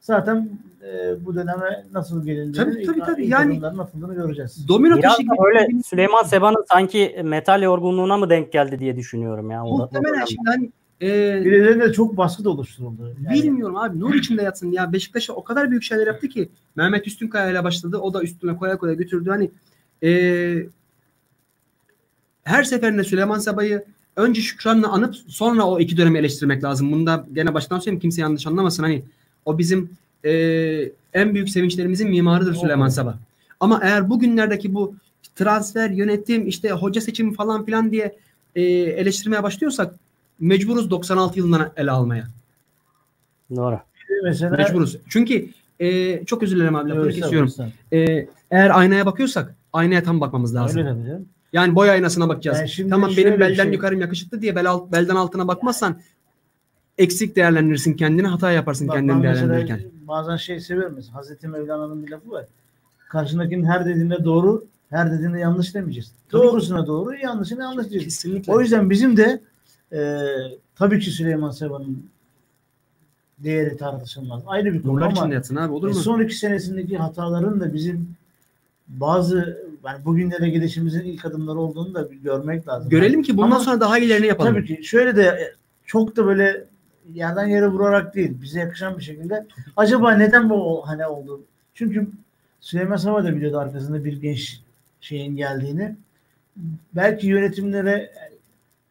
[0.00, 0.48] Zaten
[0.82, 3.22] e, bu döneme nasıl gelindiğini, Tabii, tabii, tabii.
[3.22, 4.68] ilk Yani- adımların atıldığını göreceğiz.
[4.68, 5.32] Domino Biraz taşı gibi.
[5.46, 9.64] öyle Süleyman Seba'nın sanki metal yorgunluğuna mı denk geldi diye düşünüyorum ya.
[9.64, 10.26] Muhtemelen dönemde.
[10.30, 10.70] şimdi hani
[11.02, 13.14] e, Birilerine çok baskı da oluşturuldu.
[13.22, 14.00] Yani bilmiyorum abi.
[14.00, 14.72] Nur içinde yatsın.
[14.72, 16.48] Ya Beşiktaş'a o kadar büyük şeyler yaptı ki.
[16.76, 17.98] Mehmet Üstünkaya ile başladı.
[17.98, 19.30] O da üstüne koya koya götürdü.
[19.30, 19.50] Hani
[20.02, 20.10] e,
[22.44, 23.84] her seferinde Süleyman Seba'yı
[24.16, 26.92] önce Şükran'la anıp sonra o iki dönemi eleştirmek lazım.
[26.92, 28.82] Bunu da gene baştan söyleyeyim kimse yanlış anlamasın.
[28.82, 29.02] Hani
[29.44, 29.90] o bizim
[30.24, 30.32] e,
[31.14, 32.88] en büyük sevinçlerimizin mimarıdır Süleyman.
[32.88, 33.18] Seba.
[33.60, 34.94] Ama eğer bugünlerdeki bu
[35.34, 38.16] transfer, yönetim, işte hoca seçimi falan filan diye
[38.54, 39.94] e, eleştirmeye başlıyorsak
[40.40, 42.24] mecburuz 96 yılından ele almaya.
[43.56, 43.80] Doğru.
[44.24, 44.98] mesela Mecburuz.
[45.08, 45.48] Çünkü
[45.80, 47.52] e, çok özür dilerim abi lafını Evet, kesiyorum.
[47.92, 50.78] E, eğer aynaya bakıyorsak aynaya tam bakmamız lazım.
[50.78, 51.28] Öyle tabii canım.
[51.52, 52.78] Yani boy aynasına bakacağız.
[52.78, 56.00] Yani tamam benim belden şey- yukarım yakışıklı diye bel alt, belden altına bakmazsan
[56.98, 59.80] eksik değerlendirirsin kendini, hata yaparsın Bak, kendini değerlendirirken.
[60.08, 62.46] bazen şey severim mesela Hazreti Mevlana'nın bir lafı var.
[63.08, 66.12] Karşındakinin her dediğine doğru, her dediğine yanlış demeyeceğiz.
[66.28, 66.42] Tabii.
[66.42, 68.04] Doğrusuna doğru, yanlışına yanlış diyeceğiz.
[68.22, 68.52] Kesinlikle.
[68.52, 69.40] O yüzden bizim de
[69.92, 70.18] e,
[70.74, 72.04] tabii ki Süleyman Seba'nın
[73.38, 74.42] değeri tartışılmaz.
[74.46, 75.98] Ayrı bir konu ama yatsın abi olur e, mu?
[75.98, 78.16] son iki senesindeki hataların da bizim
[78.88, 82.90] bazı yani bugünlere gidişimizin ilk adımları olduğunu da bir görmek lazım.
[82.90, 84.54] Görelim ki bundan Ama sonra daha iyilerini yapalım.
[84.54, 85.54] Tabii ki şöyle de e,
[85.86, 86.64] çok da böyle
[87.14, 89.46] yerden yere vurarak değil bize yakışan bir şekilde
[89.76, 91.40] acaba neden bu hani oldu?
[91.74, 92.08] Çünkü
[92.60, 94.60] Süleyman Saba da biliyordu arkasında bir genç
[95.00, 95.96] şeyin geldiğini.
[96.96, 98.12] Belki yönetimlere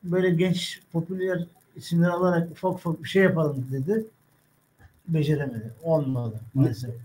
[0.04, 1.46] böyle genç popüler
[1.76, 4.06] isimler alarak ufak ufak bir şey yapalım dedi.
[5.08, 5.74] Beceremedi.
[5.84, 6.96] Olmadı maalesef.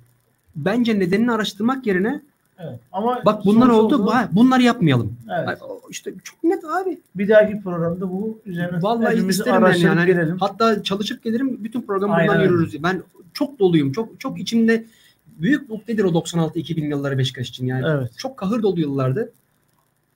[0.57, 2.23] Bence nedenini araştırmak yerine
[2.59, 2.81] Evet.
[2.93, 4.11] Ama bak bunlar oldu, oldu.
[4.11, 5.17] ha, bunları yapmayalım.
[5.39, 5.49] Evet.
[5.49, 5.57] Ay,
[5.91, 7.01] İşte çok net abi.
[7.15, 9.99] Bir dahaki programda bu üzerine Vallahi isterim ben yani.
[9.99, 10.37] Hani gelelim.
[10.41, 12.53] Hatta çalışıp gelirim bütün program Aynen buradan öyle.
[12.53, 12.83] yürürüz.
[12.83, 13.03] Ben
[13.33, 13.93] çok doluyum.
[13.93, 14.85] Çok çok içimde
[15.27, 17.85] büyük mutludur o 96-2000 yılları Beşiktaş için yani.
[17.89, 18.11] Evet.
[18.19, 19.33] Çok kahır dolu yıllardı.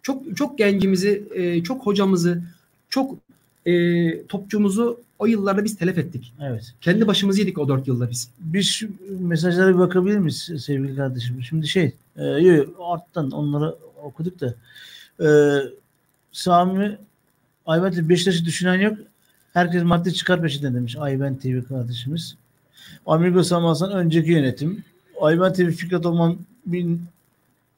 [0.02, 2.42] Çok çok gencimizi, e, çok hocamızı,
[2.88, 3.14] çok
[3.66, 6.32] e, topçumuzu o yıllarda biz telef ettik.
[6.42, 6.74] Evet.
[6.80, 8.30] Kendi başımızı yedik o dört yılda biz.
[8.40, 8.82] Biz
[9.20, 11.42] mesajlara bir bakabilir miyiz sevgili kardeşim?
[11.42, 14.54] Şimdi şey, e, yo, arttan onları okuduk da
[15.20, 15.28] e,
[16.32, 16.98] Sami
[17.66, 18.98] Ayvent'le Beşiktaş'ı düşünen yok.
[19.52, 22.36] Herkes madde çıkar peşinde demiş Ayvent TV kardeşimiz.
[23.06, 24.84] Amigo Samasan önceki yönetim.
[25.20, 27.02] Ayvent TV Fikret Orman bin,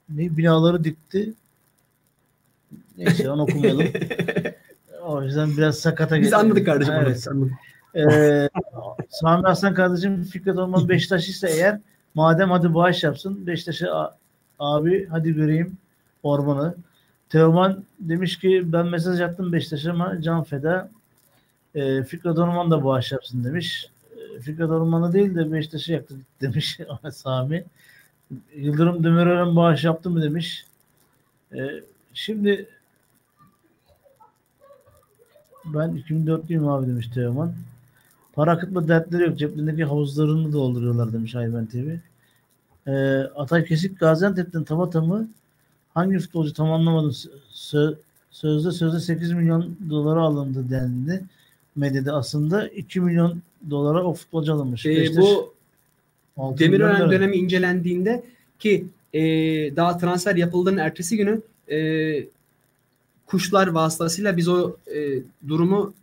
[0.08, 1.32] ne, binaları dikti.
[2.98, 3.86] Neyse onu okumayalım.
[5.10, 6.94] o yüzden biraz sakata Biz anladık kardeşim.
[6.94, 7.16] Evet.
[7.16, 7.52] biz anladık.
[7.96, 8.48] Ee,
[9.08, 11.80] Sami Aslan kardeşim Fikret Orman Beşiktaş ise eğer
[12.14, 14.16] madem hadi bağış yapsın Beşiktaş'a
[14.58, 15.76] abi hadi göreyim
[16.22, 16.74] Orman'ı.
[17.28, 20.90] Teoman demiş ki ben mesaj attım Beşiktaş'a ama can feda.
[21.74, 23.90] E, Fikret Orman da bağış yapsın demiş.
[24.16, 26.80] E, Fikret Orman'ı değil de Beşiktaş'ı yaktı demiş
[27.12, 27.64] Sami.
[28.56, 30.66] Yıldırım Demirören bağış yaptı mı demiş.
[31.54, 31.58] E,
[32.14, 32.68] şimdi
[35.64, 37.52] ben 2004'lüyüm abi demiş Teoman.
[38.32, 39.38] Para akıtma dertleri yok.
[39.38, 41.96] Ceplerindeki havuzlarını dolduruyorlar demiş Ayben TV.
[42.86, 42.92] Ee,
[43.36, 45.28] Atay Kesik Gaziantep'ten Tamatam'ı
[45.94, 47.10] hangi futbolcu tam anlamadım.
[47.52, 47.94] Sö-
[48.30, 51.24] sözde sözde 8 milyon dolara alındı dendi.
[51.76, 54.86] Medyada aslında 2 milyon dolara o futbolcu alınmış.
[54.86, 55.54] Beşiktaş bu
[56.36, 58.24] 6 milyon Demirören dönemi incelendiğinde
[58.58, 59.20] ki e,
[59.76, 61.78] daha transfer yapıldığının ertesi günü e,
[63.30, 64.98] kuşlar vasıtasıyla biz o e,
[65.48, 65.94] durumu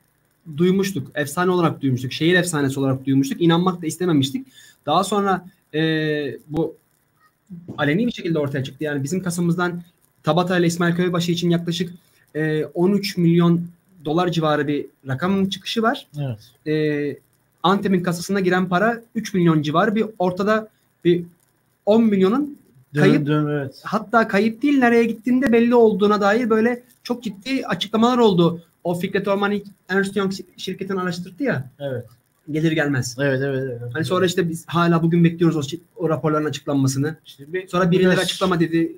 [0.58, 1.12] duymuştuk.
[1.16, 2.14] Efsane olarak duymuştuk.
[2.14, 3.42] Şehir efsanesi olarak duymuştuk.
[3.42, 4.48] İnanmak da istememiştik.
[4.86, 5.82] Daha sonra e,
[6.48, 6.76] bu
[7.78, 8.84] aleni bir şekilde ortaya çıktı.
[8.84, 9.84] Yani bizim kasımızdan
[10.24, 11.94] Tabata ile İsmail Köybaşı için yaklaşık
[12.36, 13.68] e, 13 milyon
[14.06, 16.68] dolar civarı bir rakamın çıkışı var Evet.
[16.68, 17.18] e,
[17.64, 20.70] Antep'in kasasına giren para 3 milyon civarı bir ortada
[21.06, 21.24] bir
[21.86, 22.58] 10 milyonun
[22.96, 23.82] Kayıp- dön, evet.
[23.84, 28.62] hatta kayıp değil nereye gittiğinde belli olduğuna dair böyle çok ciddi açıklamalar oldu.
[28.84, 32.06] O Fikret Orman ilk Ernst Young şi- şirketini araştırdı ya Evet.
[32.52, 33.16] gelir gelmez.
[33.20, 33.82] Evet, evet, evet.
[33.94, 37.18] Hani sonra işte biz hala bugün bekliyoruz o, o raporların açıklanmasını.
[37.26, 38.96] İşte bir- Sonra birileri biraz- açıklama dedi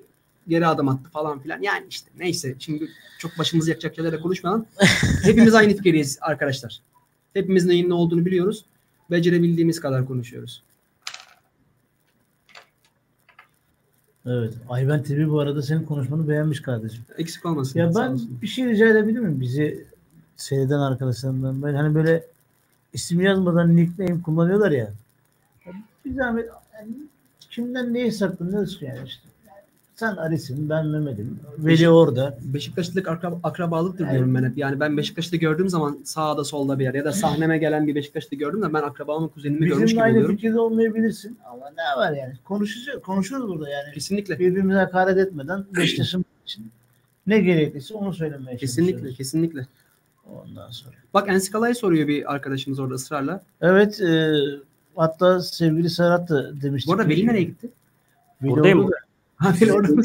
[0.48, 1.62] geri adım attı falan filan.
[1.62, 2.88] Yani işte neyse şimdi
[3.20, 4.66] çok başımızı yakacak şeylerle konuşmayalım.
[5.24, 6.80] Hepimiz aynı fikirdeyiz arkadaşlar.
[7.34, 8.66] Hepimiz neyin ne olduğunu biliyoruz.
[9.12, 10.64] Becerebildiğimiz kadar konuşuyoruz.
[14.26, 14.54] Evet.
[14.70, 17.04] Ayben TV bu arada senin konuşmanı beğenmiş kardeşim.
[17.18, 17.80] Eksik olmasın.
[17.80, 19.86] Ya ben bir şey rica edebilir miyim bizi
[20.38, 21.64] seyreden arkadaşlarımdan?
[21.64, 22.26] Ben hani böyle
[22.94, 24.92] isim yazmadan nickname kullanıyorlar ya.
[26.06, 26.92] Bir zahmet yani
[27.40, 29.29] kimden neyi saklanıyoruz ki yani işte.
[30.00, 31.40] Sen Ali'sin, ben Mehmet'im.
[31.58, 32.38] Veli orada.
[32.44, 34.14] Beşiktaşlılık akra- akrabalıktır Evet.
[34.14, 34.58] diyorum ben hep.
[34.58, 38.36] Yani ben Beşiktaş'ta gördüğüm zaman sağda solda bir yer ya da sahneme gelen bir Beşiktaş'ta
[38.36, 40.36] gördüm de ben akrabamın kuzenimi görmüş Bizimle gibi aynı oluyorum.
[40.36, 41.38] fikirde olmayabilirsin.
[41.52, 42.34] Ama ne var yani?
[42.46, 43.94] Konuşacağız, konuşuyoruz burada yani.
[43.94, 44.40] Kesinlikle.
[44.40, 46.72] Birbirimize hakaret etmeden Beşiktaş'ın için
[47.28, 49.18] ne gerekliyse onu söylemeye Kesinlikle, çalışıyoruz.
[49.18, 49.68] kesinlikle.
[50.34, 50.96] Ondan sonra.
[51.14, 53.42] Bak Ensikala'yı soruyor bir arkadaşımız orada ısrarla.
[53.62, 54.32] Evet, e,
[54.96, 56.88] hatta sevgili Serhat da demişti.
[56.90, 57.70] Bu arada Veli nereye gitti?
[58.44, 58.80] Veli Buradayım.
[58.86, 58.96] orada
[59.40, 60.02] Ha Veli orada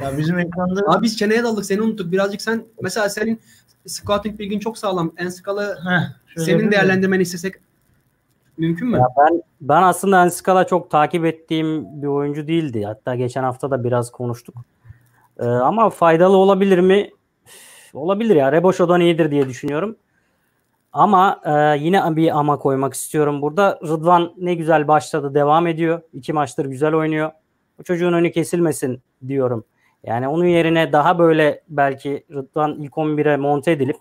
[0.00, 2.12] Ya bizim ekranda Abi biz çeneye daldık seni unuttuk.
[2.12, 3.40] Birazcık sen mesela senin
[3.86, 5.12] scouting bilgin çok sağlam.
[5.84, 7.54] Heh, şöyle senin değerlendirmeni istesek
[8.58, 8.96] mümkün mü?
[8.96, 12.84] Ya ben ben aslında Enskala çok takip ettiğim bir oyuncu değildi.
[12.84, 14.54] Hatta geçen hafta da biraz konuştuk.
[15.38, 17.10] Ee, ama faydalı olabilir mi?
[17.94, 18.52] Olabilir ya.
[18.52, 19.96] Reboşo'dan iyidir diye düşünüyorum.
[20.92, 23.78] Ama e, yine bir ama koymak istiyorum burada.
[23.82, 26.02] Rıdvan ne güzel başladı, devam ediyor.
[26.12, 27.30] İki maçtır güzel oynuyor.
[27.78, 29.64] Bu çocuğun önü kesilmesin diyorum.
[30.04, 33.96] Yani onun yerine daha böyle belki Rıdvan ilk 11'e monte edilip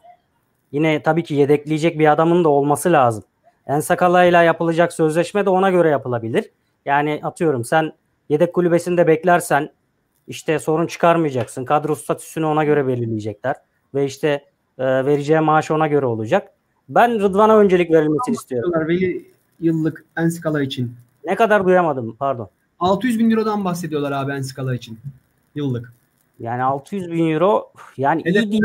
[0.71, 3.23] yine tabii ki yedekleyecek bir adamın da olması lazım.
[3.67, 6.51] Ensakala ile yapılacak sözleşme de ona göre yapılabilir.
[6.85, 7.93] Yani atıyorum sen
[8.29, 9.69] yedek kulübesinde beklersen
[10.27, 11.65] işte sorun çıkarmayacaksın.
[11.65, 13.55] Kadro statüsünü ona göre belirleyecekler.
[13.93, 14.27] Ve işte
[14.77, 16.51] e, vereceği maaş ona göre olacak.
[16.89, 18.87] Ben Rıdvan'a öncelik verilmesini istiyorum.
[18.87, 19.25] Veli
[19.59, 20.95] yıllık Ensikala için.
[21.25, 22.49] Ne kadar duyamadım pardon.
[22.81, 24.99] 600 bin Euro'dan bahsediyorlar abi Ensikala için.
[25.55, 25.93] Yıllık.
[26.39, 28.63] Yani 600 bin euro yani iyi değil.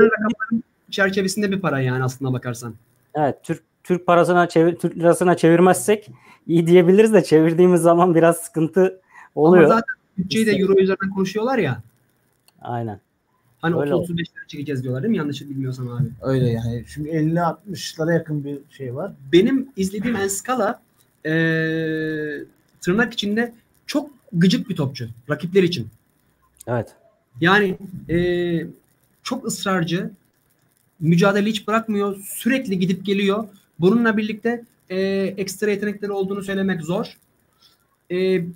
[0.91, 2.75] Çerçevesinde bir para yani aslında bakarsan.
[3.15, 6.11] Evet Türk Türk parasına çevir Türk lirasına çevirmezsek
[6.47, 9.01] iyi diyebiliriz de çevirdiğimiz zaman biraz sıkıntı
[9.35, 9.65] oluyor.
[9.65, 11.83] Ama zaten bütçeyi de Euro üzerinden konuşuyorlar ya.
[12.63, 13.01] Aynen.
[13.61, 15.17] Hani Öyle 30-35 lira çekeceğiz diyorlar değil mi?
[15.17, 16.09] Yanlış bilmiyorsam abi.
[16.23, 16.85] Öyle yani.
[16.89, 19.13] Şimdi 50-60'lara yakın bir şey var.
[19.33, 20.83] Benim izlediğim Enskala
[21.25, 22.45] eee
[22.81, 23.53] tırnak içinde
[23.87, 25.09] çok gıcık bir topçu.
[25.31, 25.89] Rakipler için.
[26.67, 26.95] Evet.
[27.41, 27.79] Yani
[28.09, 28.67] eee,
[29.23, 30.11] çok ısrarcı.
[31.01, 32.17] Mücadele hiç bırakmıyor.
[32.25, 33.49] Sürekli gidip geliyor.
[33.81, 37.17] Bununla birlikte eee, ekstra yetenekleri olduğunu söylemek zor.
[38.11, 38.47] Eee,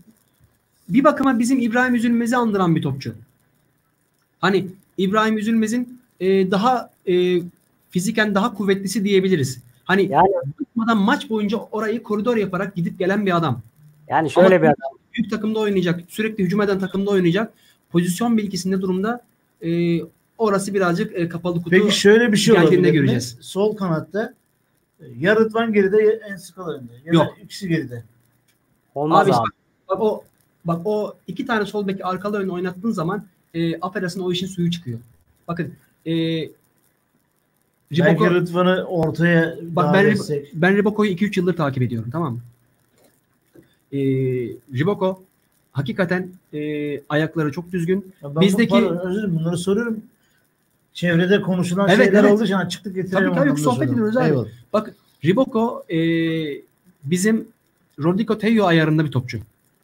[0.88, 3.14] bir bakıma bizim İbrahim Üzülmez'i andıran bir topçu.
[4.40, 4.66] Hani
[4.98, 7.42] İbrahim Üzülmez'in eee, daha eee,
[7.90, 9.58] fiziken daha kuvvetlisi diyebiliriz.
[9.84, 10.28] Hani Yani
[10.94, 13.62] maç boyunca orayı koridor yaparak gidip gelen bir adam.
[14.08, 14.99] yani şöyle Ama bir adam.
[15.14, 17.52] Büyük takımda oynayacak, sürekli hücum eden takımda oynayacak.
[17.90, 19.24] Pozisyon bilgisinde durumda
[19.62, 20.00] e,
[20.38, 21.70] orası birazcık e, kapalı kutu.
[21.70, 22.92] Peki şöyle bir şey olabilir mi?
[22.92, 23.36] göreceğiz.
[23.40, 24.34] Sol kanatta
[25.00, 26.92] e, ya Rıdvan geride ya Enskala önde.
[27.04, 27.26] Ya Yok.
[27.26, 28.04] da ikisi geride.
[28.94, 29.42] Olmaz Abi abi.
[29.44, 29.56] işte
[29.88, 30.24] bak o
[30.64, 34.98] bak o iki tane sol beki arkalı oynattığın zaman e, Aferas'ın o işin suyu çıkıyor.
[35.48, 35.74] Bakın
[36.06, 36.12] e,
[37.92, 40.50] Riboko, Belki Rıdvan'ı ortaya Bak ben- destek.
[40.54, 42.40] ben Riboko'yu 2-3 yıldır takip ediyorum tamam mı?
[43.92, 43.98] E,
[44.74, 45.22] Riboko
[45.72, 48.12] hakikaten e, ayakları çok düzgün.
[48.22, 50.00] Ya ben bizdeki- pardon, özür dilerim bunları soruyorum.
[50.94, 52.32] çevrede konuşulan Evet, şeyler evet.
[52.32, 53.18] olduğu için açıklık getirelim.
[53.18, 54.26] Tabii, tabii, anlamda sohbet ediyoruz abi.
[54.28, 54.46] Eyvallah.
[54.72, 55.98] Bak Riboko e,
[57.04, 57.48] bizim
[58.02, 59.38] Rodrigo Tejo ayarında bir topçu.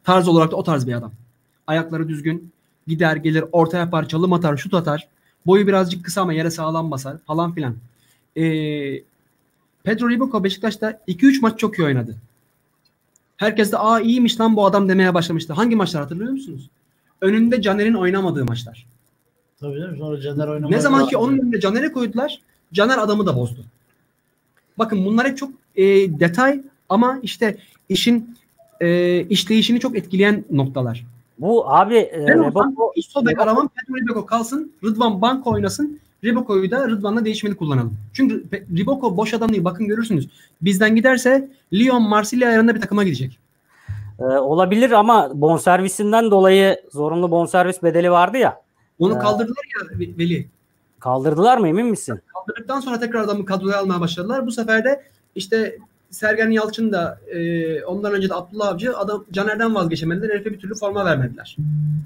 [0.05, 1.13] Tarz olarak da o tarz bir adam.
[1.67, 2.51] Ayakları düzgün.
[2.87, 5.09] Gider gelir orta yapar, çalım atar, şut atar.
[5.47, 7.75] Boyu birazcık kısa ama yere sağlam basar falan filan.
[8.37, 8.43] E,
[9.85, 12.17] Pedro Riboko Beşiktaş'ta 2-3 maç çok iyi oynadı.
[13.37, 15.53] Herkes de aa iyiymiş lan bu adam demeye başlamıştı.
[15.53, 16.71] Hangi maçlar hatırlıyor musunuz?
[17.21, 18.87] Önünde Caner'in oynamadığı maçlar.
[19.61, 19.99] Tabii değil mi?
[19.99, 22.41] Sonra Caner oynamaya Ne zaman ki onun önüne Caner'e koydular,
[22.73, 23.65] Caner adamı da bozdu.
[24.79, 25.85] Bakın bunlar hep çok e,
[26.21, 27.57] detay ama işte
[27.89, 28.37] işin
[28.81, 31.07] e, işleyişini çok etkileyen noktalar.
[31.39, 32.39] Bu abi e, Ben
[33.35, 37.97] aramam, Pedro Riboko kalsın, Rıdvan banko oynasın, Riboko'yu da Rıdvan'la değişmeli kullanalım.
[38.13, 38.45] Çünkü
[38.77, 40.29] Riboko boş adam değil, bakın görürsünüz.
[40.63, 43.39] Bizden giderse Lyon, Marsilya ayarında bir takıma gidecek.
[44.21, 48.61] e, olabilir ama bonservisinden dolayı zorunlu bonservis bedeli vardı ya.
[48.99, 49.19] Onu Ha.
[49.19, 50.49] kaldırdılar ya Ve- Veli.
[51.01, 52.21] Kaldırdılar mı emin misin?
[52.35, 54.47] Kaldırdıktan sonra tekrar adamı kadroya almaya başladılar.
[54.47, 55.03] Bu sefer de
[55.35, 55.79] işte
[56.17, 60.35] Sergen Yalçın da e, ondan önce de Abdullah Avcı adam Caner'den vazgeçemediler.
[60.35, 61.57] Herife bir türlü forma vermediler.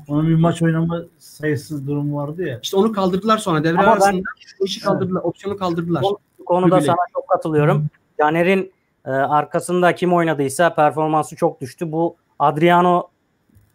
[0.09, 2.61] Onun bir maç oynama sayısız durumu vardı ya.
[2.63, 4.23] İşte onu kaldırdılar sonra devre Ama ben- arasında
[4.61, 5.21] o işi kaldırdılar.
[5.23, 6.03] Opsiyonu kaldırdılar.
[6.39, 7.87] Bu konuda sana çok katılıyorum.
[8.19, 8.73] Caner'in
[9.05, 11.93] e, arkasında kim oynadıysa performansı çok düştü.
[11.93, 13.09] Bu Adriano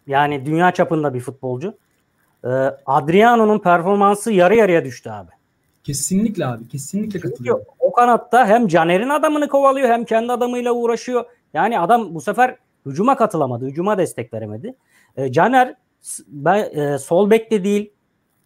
[0.06, 1.74] yani dünya çapında bir futbolcu.
[2.44, 2.48] E,
[2.86, 5.30] Adriano'nun performansı yarı yarıya düştü abi.
[5.86, 6.68] Kesinlikle abi.
[6.68, 7.64] Kesinlikle Çünkü katılıyorum.
[7.78, 11.24] o kanatta hem Caner'in adamını kovalıyor hem kendi adamıyla uğraşıyor.
[11.54, 12.56] Yani adam bu sefer
[12.86, 13.66] hücuma katılamadı.
[13.66, 14.74] Hücuma destek veremedi.
[15.16, 15.74] E, Caner
[16.28, 17.90] ben, e, sol bek de değil.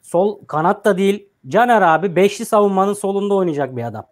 [0.02, 1.28] Sol kanat da değil.
[1.48, 4.06] Caner abi beşli savunmanın solunda oynayacak bir adam.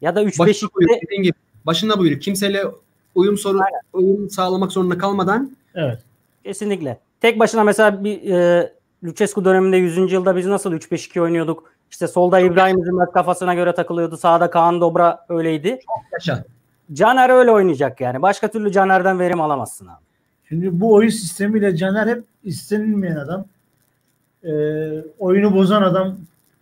[0.00, 1.34] Ya da 3-5-2'de Başına buyruk dediğin gibi.
[1.66, 2.22] Başına buyruk.
[2.22, 2.64] Kimseyle
[3.14, 3.58] uyum soru
[3.92, 5.98] uyum sağlamak zorunda kalmadan Evet.
[6.44, 6.98] Kesinlikle.
[7.20, 8.72] Tek başına mesela bir e,
[9.04, 10.12] Lucescu döneminde 100.
[10.12, 11.74] yılda biz nasıl 3-5-2 oynuyorduk?
[11.90, 14.16] İşte solda İbrahim Üzülmez kafasına göre takılıyordu.
[14.16, 15.78] Sağda Kaan Dobra öyleydi.
[16.12, 16.44] yaşa.
[16.92, 18.22] Caner öyle oynayacak yani.
[18.22, 20.04] Başka türlü Caner'den verim alamazsın abi.
[20.48, 23.44] Şimdi bu oyun sistemiyle Caner hep istenilmeyen adam.
[24.44, 24.50] Ee,
[25.18, 26.16] oyunu bozan adam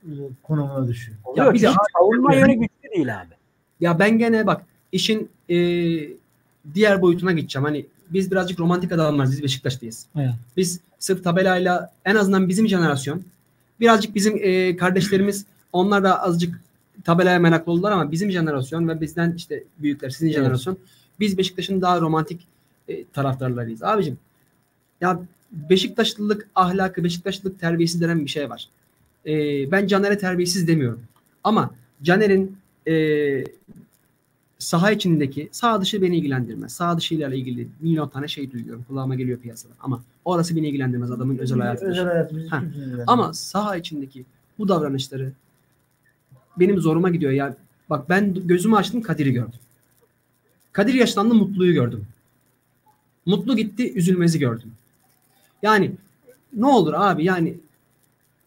[0.04, 0.10] e,
[0.42, 1.18] konumuna düşüyor.
[1.24, 1.54] Oluyor.
[1.54, 3.34] bir de savunma yönü güçlü değil abi.
[3.80, 4.62] Ya ben gene bak
[4.92, 5.56] işin e,
[6.74, 7.64] diğer boyutuna gideceğim.
[7.64, 9.32] Hani biz birazcık romantik adamlarız.
[9.32, 10.06] Biz Beşiktaş'tayız.
[10.16, 10.30] Evet.
[10.56, 13.22] Biz sırf tabelayla en azından bizim jenerasyon
[13.82, 16.60] birazcık bizim e, kardeşlerimiz onlar da azıcık
[17.04, 20.36] tabelaya meraklı oldular ama bizim jenerasyon ve bizden işte büyükler sizin Evet.
[20.36, 20.78] jenerasyon
[21.20, 22.46] biz Beşiktaş'ın daha romantik
[22.88, 23.82] e, taraftarlarıyız.
[23.82, 24.18] Abicim
[25.00, 25.20] ya
[25.52, 28.68] Beşiktaşlılık ahlakı, Beşiktaşlılık terbiyesi denen bir şey var.
[29.26, 29.32] E,
[29.70, 31.00] ben Caner'e terbiyesiz demiyorum.
[31.44, 31.70] Ama
[32.02, 32.56] Caner'in
[32.88, 33.44] e,
[34.58, 36.72] saha içindeki sağ dışı beni ilgilendirmez.
[36.72, 38.84] Sağ dışıyla ilgili milyon tane şey duyuyorum.
[38.88, 39.72] Kulağıma geliyor piyasada.
[39.80, 41.84] Ama orası beni ilgilendirmez adamın özel hayatı.
[41.86, 42.60] Özel hayatımızı Ha.
[42.60, 43.04] kimse ilgilendirmez.
[43.08, 44.24] Ama saha içindeki
[44.58, 45.32] bu davranışları
[46.58, 47.32] benim zoruma gidiyor.
[47.32, 47.56] Ya
[47.90, 49.58] bak ben gözümü açtım Kadir'i gördüm.
[50.72, 52.06] Kadir yaşlandı Mutlu'yu gördüm.
[53.26, 54.72] Mutlu gitti üzülmezi gördüm.
[55.62, 55.92] Yani
[56.56, 57.54] ne olur abi yani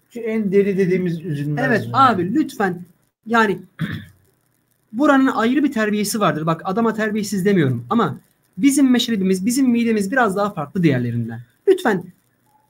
[0.09, 1.65] Şu en deli dediğimiz üzülmez.
[1.67, 1.95] Evet yani.
[1.97, 2.81] abi lütfen
[3.25, 3.59] yani
[4.93, 6.45] buranın ayrı bir terbiyesi vardır.
[6.45, 8.17] Bak adama terbiyesiz demiyorum ama
[8.57, 11.39] bizim meşrebimiz, bizim midemiz biraz daha farklı diğerlerinden.
[11.67, 12.03] Lütfen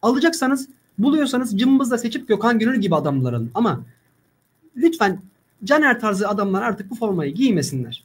[0.01, 3.51] alacaksanız buluyorsanız cımbızla seçip Gökhan Gönül gibi adamlar alın.
[3.53, 3.81] Ama
[4.77, 5.19] lütfen
[5.63, 8.03] Caner tarzı adamlar artık bu formayı giymesinler.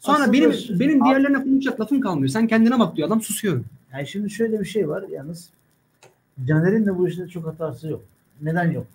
[0.00, 2.28] Sonra Aslında benim şu- benim diğerlerine konuşacak lafım kalmıyor.
[2.28, 3.64] Sen kendine bak diyor adam susuyorum.
[3.92, 5.48] Yani şimdi şöyle bir şey var yalnız.
[6.46, 8.02] Caner'in de bu işte çok hatası yok.
[8.42, 8.86] Neden yok?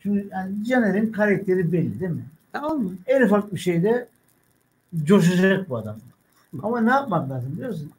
[0.00, 2.24] Çünkü yani Caner'in karakteri belli değil mi?
[2.54, 2.90] Ya alma.
[3.06, 4.08] En ufak bir şeyde
[5.04, 5.96] coşacak bu adam.
[6.62, 7.90] Ama ne yapmak lazım biliyor musun?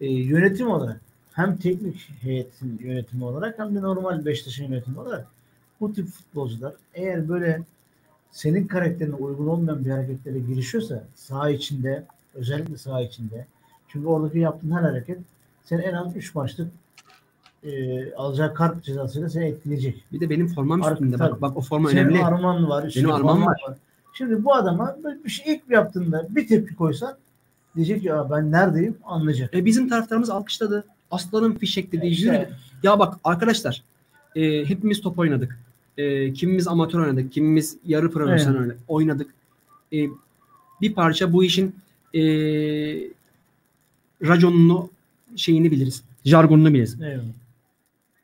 [0.00, 1.00] Ee, yönetim olarak
[1.32, 5.26] hem teknik heyetin yönetimi olarak hem de normal Beşiktaş'ın yönetimi olarak
[5.80, 7.62] bu tip futbolcular eğer böyle
[8.30, 12.04] senin karakterine uygun olmayan bir hareketlere girişiyorsa saha içinde
[12.34, 13.46] özellikle saha içinde
[13.88, 15.18] çünkü oradaki yaptığın her hareket
[15.64, 16.72] seni en az 3 maçlık
[17.64, 20.04] e, alacağı kart cezasıyla seni etkileyecek.
[20.12, 21.18] Bir de benim formam Ar- üstünde.
[21.18, 22.24] Bak bak o forma Senin önemli.
[22.24, 22.92] arman var.
[22.96, 23.76] Benim armam forman var.
[24.14, 27.16] Şimdi bu adama bir şey ilk yaptığında bir tepki koysan
[27.76, 29.54] diyecek ya ben neredeyim anlayacak.
[29.54, 30.84] E bizim taraftarımız alkışladı.
[31.12, 32.48] Aslanın fişek dediği İşte, yürüdü.
[32.82, 33.82] Ya bak arkadaşlar
[34.36, 35.58] e, hepimiz top oynadık.
[35.98, 37.32] E, kimimiz amatör oynadık.
[37.32, 38.78] Kimimiz yarı profesyonel oynadık.
[38.88, 39.30] oynadık.
[39.92, 39.96] E,
[40.80, 41.74] bir parça bu işin
[42.14, 42.20] e,
[44.22, 44.90] raconunu
[45.36, 46.02] şeyini biliriz.
[46.24, 47.00] Jargonunu biliriz.
[47.02, 47.22] Eyvallah.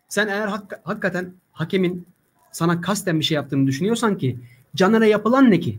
[0.09, 2.07] Sen eğer hak- hakikaten hakemin
[2.53, 4.39] sana kasten bir şey yaptığını düşünüyorsan ki
[4.77, 5.79] Caner'e yapılan ne ki?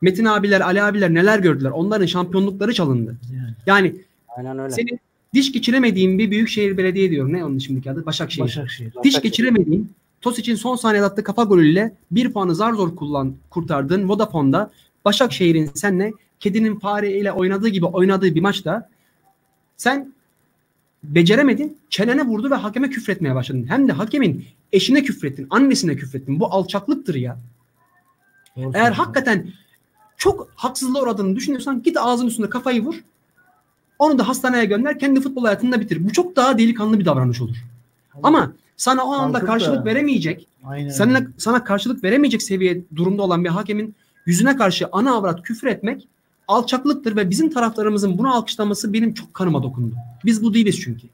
[0.00, 1.70] Metin abiler, Ali abiler neler gördüler?
[1.70, 3.16] Onların şampiyonlukları çalındı.
[3.36, 3.54] Yani.
[3.66, 3.96] Yani
[4.28, 4.70] Aynen öyle.
[4.74, 5.00] senin
[5.34, 7.32] diş geçiremediğin bir büyükşehir belediye diyor.
[7.32, 8.06] Ne onun şimdiki adı?
[8.06, 8.44] Başakşehir.
[8.44, 8.92] Başakşehir.
[9.04, 14.70] Diş geçiremediğin Tosic'in son saniyede attığı kafa golüyle bir puanı zar zor kullan kurtardığın Vodafone'da
[15.04, 18.88] Başakşehir'in senle kedinin fareyle oynadığı gibi oynadığı bir maçta
[19.76, 20.12] sen
[21.04, 21.78] beceremedin.
[21.90, 23.66] Çenene vurdu ve hakeme küfretmeye başladın.
[23.68, 26.40] Hem de hakemin eşine küfrettin, annesine küfrettin.
[26.40, 27.38] Bu alçaklıktır ya.
[28.56, 29.02] Doğru Eğer söylüyorsun.
[29.04, 29.52] hakikaten
[30.16, 33.04] çok haksızlığa uğradığını düşünüyorsan git ağzının üstünde kafayı vur.
[33.98, 34.98] Onu da hastaneye gönder.
[34.98, 36.04] Kendi futbol hayatını da bitir.
[36.08, 37.56] Bu çok daha delikanlı bir davranış olur.
[38.22, 40.88] Ama sana o anda da- karşılık veremeyecek, Aynen.
[40.88, 43.94] seninle, sana karşılık veremeyecek seviye durumda olan bir hakemin
[44.26, 46.08] yüzüne karşı ana avrat küfür etmek
[46.48, 49.94] alçaklıktır ve bizim taraftarımızın bunu alkışlaması benim çok kanıma dokundu.
[50.24, 51.06] Biz bu değiliz çünkü.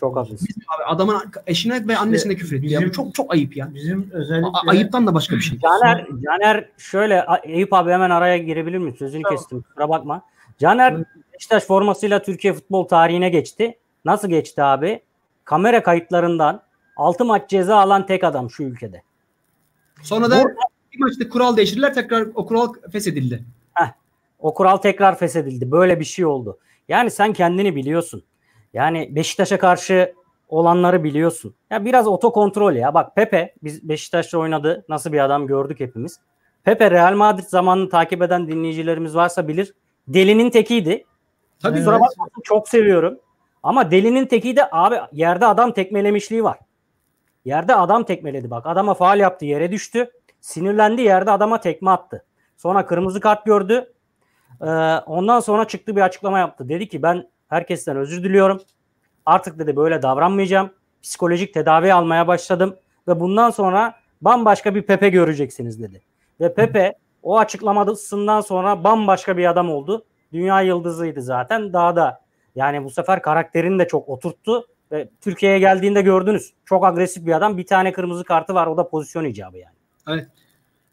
[0.00, 0.48] Çok haklısın.
[0.48, 1.16] Biz abi adamın
[1.46, 2.66] eşine ve annesine küfür etti.
[2.66, 2.78] Ya.
[2.80, 3.70] Bu bizim- çok çok ayıp ya.
[3.74, 5.58] Bizim özellikle A- ayıptan da başka bir şey.
[5.58, 8.92] Caner, Caner şöyle Eyüp abi hemen araya girebilir mi?
[8.98, 9.36] Sözünü Tamam.
[9.38, 9.62] kestim.
[9.62, 10.22] Kusura bakma.
[10.58, 10.96] Caner
[11.40, 13.78] Beşiktaş formasıyla Türkiye futbol tarihine geçti.
[14.04, 15.02] Nasıl geçti abi?
[15.44, 16.62] Kamera kayıtlarından
[16.96, 19.02] 6 maç ceza alan tek adam şu ülkede.
[20.02, 20.44] Sonra da
[20.92, 23.44] bir maçta kural değiştirdiler tekrar o kural feshedildi.
[24.38, 25.70] O kural tekrar feshedildi.
[25.70, 26.58] Böyle bir şey oldu.
[26.88, 28.24] Yani sen kendini biliyorsun.
[28.72, 30.14] Yani Beşiktaş'a karşı
[30.48, 31.54] olanları biliyorsun.
[31.70, 32.94] Ya biraz otokontrol ya.
[32.94, 34.84] Bak Pepe biz Beşiktaş'ta oynadı.
[34.88, 36.20] Nasıl bir adam gördük hepimiz.
[36.64, 39.74] Pepe Real Madrid zamanını takip eden dinleyicilerimiz varsa bilir.
[40.08, 41.04] Delinin tekiydi.
[41.62, 41.86] Tabii Evet.
[41.86, 43.18] Kusura bakmasın çok seviyorum.
[43.62, 46.58] Ama delinin tekiydi abi yerde adam tekmelemişliği var.
[47.44, 48.66] Yerde adam tekmeledi bak.
[48.66, 50.10] Adama faal yaptı yere düştü.
[50.40, 52.24] Sinirlendi yerde adama tekme attı.
[52.56, 53.92] Sonra kırmızı kart gördü.
[54.62, 54.66] Ee,
[55.06, 56.68] ondan sonra çıktı bir açıklama yaptı.
[56.68, 58.60] Dedi ki ben herkesten özür diliyorum.
[59.26, 60.70] Artık dedi böyle davranmayacağım.
[61.02, 62.76] Psikolojik tedavi almaya başladım.
[63.08, 66.02] Ve bundan sonra bambaşka bir Pepe göreceksiniz dedi.
[66.40, 70.04] Ve Pepe o açıklamasından sonra bambaşka bir adam oldu.
[70.32, 71.72] Dünya yıldızıydı zaten.
[71.72, 72.20] Daha da
[72.54, 74.66] yani bu sefer karakterini de çok oturttu.
[74.92, 76.52] Ve Türkiye'ye geldiğinde gördünüz.
[76.64, 77.58] Çok agresif bir adam.
[77.58, 78.66] Bir tane kırmızı kartı var.
[78.66, 79.74] O da pozisyon icabı yani.
[80.08, 80.28] Evet.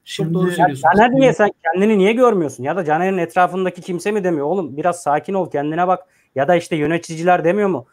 [0.03, 0.89] Şimdi doğru Ya söylüyorsun.
[0.95, 2.63] Caner niye sen kendini niye görmüyorsun?
[2.63, 4.45] Ya da Caner'in etrafındaki kimse mi demiyor?
[4.45, 6.03] Oğlum biraz sakin ol kendine bak.
[6.35, 7.85] Ya da işte yöneticiler demiyor mu?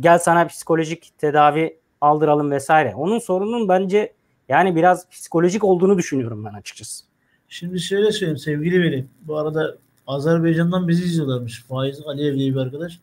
[0.00, 2.94] Gel sana psikolojik tedavi aldıralım vesaire.
[2.94, 4.12] Onun sorunun bence
[4.48, 7.04] yani biraz psikolojik olduğunu düşünüyorum ben açıkçası.
[7.48, 9.06] Şimdi şöyle söyleyeyim sevgili Veli.
[9.20, 9.78] Bu arada
[10.08, 11.62] Azerbaycan'dan bizi izliyorlarmış.
[11.62, 12.98] Faiz Aliyev diye bir arkadaş.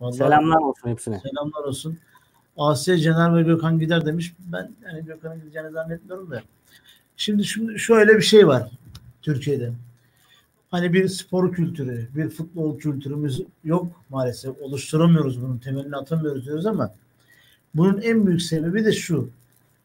[0.00, 1.20] Vallahi Selamlar olsun hepsine.
[1.20, 1.98] Selamlar olsun.
[2.56, 4.34] Asya Cener ve Gökhan gider demiş.
[4.38, 6.42] Ben yani Gökhan'ın gideceğini zannetmiyorum da.
[7.16, 8.70] Şimdi şimdi şöyle bir şey var
[9.22, 9.72] Türkiye'de.
[10.70, 14.62] Hani bir spor kültürü, bir futbol kültürümüz yok maalesef.
[14.62, 16.94] Oluşturamıyoruz bunun temelini atamıyoruz diyoruz ama
[17.74, 19.30] bunun en büyük sebebi de şu.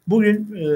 [0.08, 0.68] Bugün e,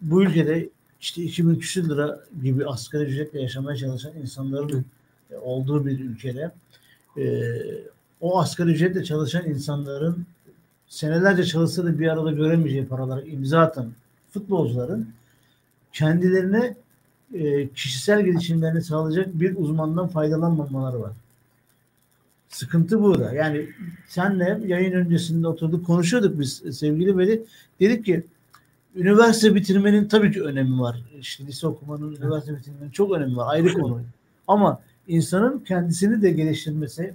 [0.00, 0.68] bu ülkede
[1.00, 4.84] işte 2000 küsür lira gibi asgari ücretle yaşamaya çalışan insanların
[5.30, 6.50] e, olduğu bir ülkede
[7.18, 7.24] e,
[8.20, 10.26] o asgari ücretle çalışan insanların
[10.88, 13.92] senelerce çalışsa da bir arada göremeyeceği paraları imza atan
[14.30, 15.08] futbolcuların
[15.92, 16.76] kendilerine
[17.34, 21.12] e, kişisel gelişimlerini sağlayacak bir uzmandan faydalanmamaları var.
[22.48, 23.34] Sıkıntı burada.
[23.34, 23.68] Yani
[24.08, 27.42] senle yayın öncesinde oturduk konuşuyorduk biz sevgili Veli.
[27.80, 28.24] Dedik ki
[28.96, 30.96] üniversite bitirmenin tabii ki önemi var.
[31.20, 33.54] İşte lise okumanın, üniversite bitirmenin çok önemi var.
[33.54, 34.02] Ayrı konu.
[34.48, 37.14] Ama insanın kendisini de geliştirmesi,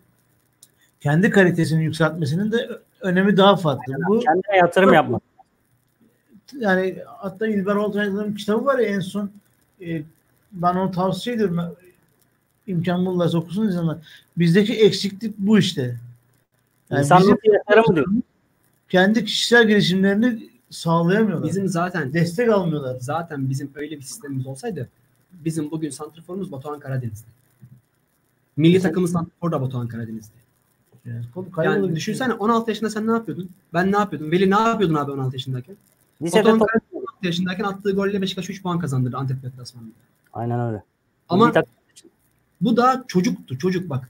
[0.99, 2.69] kendi kalitesini yükseltmesinin de
[3.01, 3.93] önemi daha farklı.
[4.07, 5.21] Bu Kendine yatırım yapmak.
[6.59, 9.31] yani hatta İlber Ortaylı'nın kitabı var ya en son
[9.81, 10.01] e,
[10.51, 11.59] ben onu tavsiye ediyorum.
[12.67, 13.97] İmkan bulurlarsa okusun insanlar.
[14.37, 15.95] Bizdeki eksiklik bu işte.
[16.89, 18.07] Yani İnsan bizim nasıl yaşar mı diyor.
[18.89, 21.49] kendi kişisel gelişimlerini sağlayamıyorlar.
[21.49, 22.97] Bizim zaten destek almıyorlar.
[22.99, 24.89] zaten bizim öyle bir sistemimiz olsaydı
[25.31, 27.27] bizim bugün santrforumuz Batuhan Karadeniz'di.
[28.57, 30.45] Milli takımımız santrfor da Batuhan Karadeniz'di.
[31.05, 31.25] Yani,
[31.65, 33.49] Yani bir düşünsene 16 yaşında sen ne yapıyordun?
[33.73, 34.31] Ben ne yapıyordum?
[34.31, 35.75] Veli ne yapıyordun abi 16 yaşındayken?
[36.21, 36.67] Lisede Batuhan top...
[36.67, 39.91] Karadeniz 16 yaşındayken attığı golle Beşiktaş 3 puan kazandırdı Antep deplasmanında.
[40.33, 40.83] Aynen öyle.
[41.29, 41.51] Ama
[42.61, 43.57] bu da çocuktu.
[43.57, 44.09] Çocuk bak.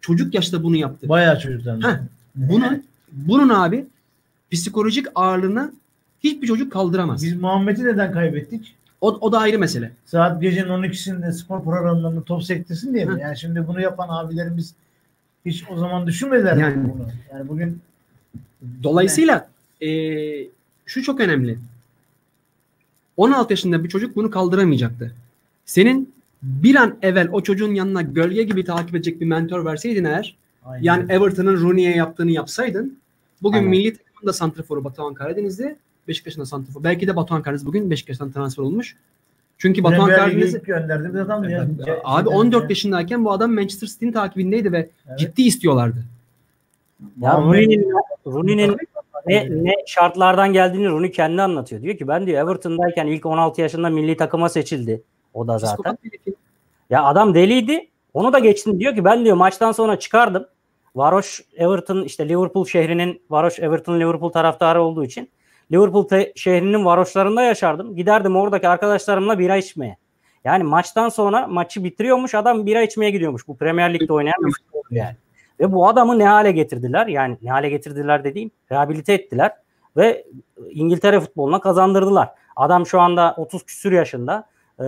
[0.00, 1.00] Çocuk yaşta bunu yaptı.
[1.00, 1.08] şey.
[1.08, 1.82] Bayağı çocuklar.
[1.82, 1.98] Heh.
[2.34, 3.86] Bunun bunun abi
[4.50, 5.72] psikolojik ağırlığını
[6.24, 7.22] hiçbir çocuk kaldıramaz.
[7.24, 8.74] Biz Muhammed'i neden kaybettik?
[9.00, 9.92] O, o da ayrı mesele.
[10.06, 13.12] Saat gecenin 12'sinde spor programlarında top sektirsin diye mi?
[13.14, 13.18] Hı.
[13.18, 14.74] Yani şimdi bunu yapan abilerimiz
[15.46, 17.06] hiç o zaman düşünmediler Yani- bunu?
[17.32, 17.80] Yani bugün
[18.82, 19.48] Dolayısıyla
[19.80, 20.48] eee,
[20.86, 21.58] şu çok önemli.
[23.16, 25.14] 16 yaşında bir çocuk bunu kaldıramayacaktı.
[25.64, 30.36] Senin bir an evvel o çocuğun yanına gölge gibi takip edecek bir mentor verseydin eğer
[30.64, 30.84] Aynen.
[30.84, 32.98] yani Everton'ın Rooney'e yaptığını yapsaydın
[33.42, 33.70] bugün Aynen.
[33.70, 35.76] milli takımın da santraforu Batuhan Karadeniz'di.
[36.08, 36.84] Beşiktaş'ın da santraforu.
[36.84, 38.96] Belki de Batuhan Karadeniz bugün Beşiktaş'tan transfer olmuş.
[39.58, 41.68] Çünkü Batuhan Premier Lig'e Karadeniz ilk gönderdiğimiz adam ya.
[42.04, 45.18] abi 14 yaşındayken bu adam Manchester City'nin takibindeydi ve Evet.
[45.18, 46.04] ciddi istiyorlardı.
[47.20, 47.92] Ya Rooney'nin
[48.26, 48.76] Rooney'nin
[49.26, 51.82] ne, ne şartlardan geldiğini Rooney kendi anlatıyor.
[51.82, 55.02] Diyor ki ben diyor Everton'dayken ilk 16 yaşında milli takıma seçildi.
[55.34, 55.98] O da zaten.
[56.90, 57.88] Ya adam deliydi.
[58.14, 58.80] Onu da geçtim.
[58.80, 60.46] Diyor ki ben diyor maçtan sonra çıkardım.
[60.94, 65.28] Varoş Everton işte Liverpool şehrinin Varoş Everton Liverpool taraftarı olduğu için
[65.72, 67.96] Liverpool şehrinin varoşlarında yaşardım.
[67.96, 69.96] Giderdim oradaki arkadaşlarımla bira içmeye.
[70.44, 73.48] Yani maçtan sonra maçı bitiriyormuş adam bira içmeye gidiyormuş.
[73.48, 75.16] Bu Premier Lig'de oynayan bir futbolcu yani.
[75.60, 77.06] Ve bu adamı ne hale getirdiler?
[77.06, 79.52] Yani ne hale getirdiler dediğim rehabilite ettiler
[79.96, 80.24] ve
[80.70, 82.28] İngiltere futboluna kazandırdılar.
[82.56, 84.48] Adam şu anda 30 küsür yaşında.
[84.80, 84.84] Ee,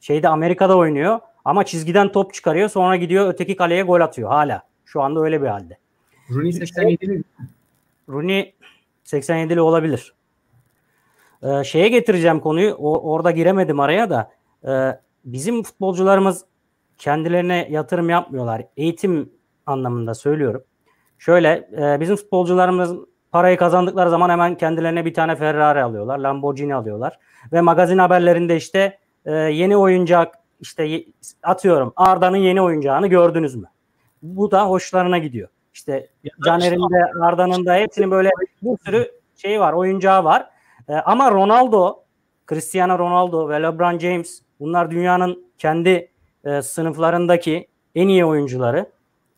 [0.00, 4.62] şeyde Amerika'da oynuyor ama çizgiden top çıkarıyor sonra gidiyor öteki kaleye gol atıyor hala.
[4.84, 5.78] Şu anda öyle bir halde.
[6.30, 7.22] Rooney 87'li.
[8.08, 8.54] Rooney
[9.12, 10.14] 87'li olabilir.
[11.42, 12.74] Ee, şeye getireceğim konuyu.
[12.74, 14.30] O, orada giremedim araya da.
[14.68, 16.44] Ee, bizim futbolcularımız
[16.98, 18.62] kendilerine yatırım yapmıyorlar.
[18.76, 19.32] Eğitim
[19.66, 20.64] anlamında söylüyorum.
[21.18, 22.96] Şöyle e, bizim futbolcularımız
[23.32, 26.18] parayı kazandıkları zaman hemen kendilerine bir tane Ferrari alıyorlar.
[26.18, 27.18] Lamborghini alıyorlar.
[27.52, 31.04] Ve magazin haberlerinde işte e, yeni oyuncak işte
[31.42, 33.66] atıyorum Arda'nın yeni oyuncağını gördünüz mü?
[34.22, 35.48] Bu da hoşlarına gidiyor.
[35.74, 36.08] İşte
[36.44, 38.30] Caner'in de Arda'nın da hepsinin böyle
[38.62, 40.50] bir sürü şey var, oyuncağı var.
[40.88, 42.02] E, ama Ronaldo,
[42.48, 46.10] Cristiano Ronaldo ve LeBron James bunlar dünyanın kendi
[46.44, 48.86] e, sınıflarındaki en iyi oyuncuları.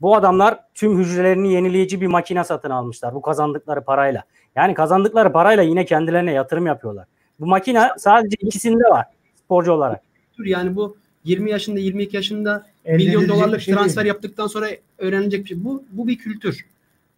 [0.00, 4.24] Bu adamlar tüm hücrelerini yenileyici bir makine satın almışlar bu kazandıkları parayla.
[4.56, 7.06] Yani kazandıkları parayla yine kendilerine yatırım yapıyorlar.
[7.40, 9.06] Bu makine sadece ikisinde var
[9.44, 10.00] sporcu olarak.
[10.38, 14.14] Dur Yani bu 20 yaşında 22 yaşında milyon dolarlık şey transfer değil.
[14.14, 14.66] yaptıktan sonra
[15.00, 15.64] öğrenilecek bir şey.
[15.64, 16.66] Bu bu bir kültür.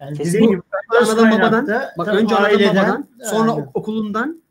[0.00, 0.62] Yani dediğim gibi
[1.00, 3.62] Anadan babadan, kaynakta, bak önce anadan aileden, babadan, sonra aynen.
[3.62, 4.42] ok- okulundan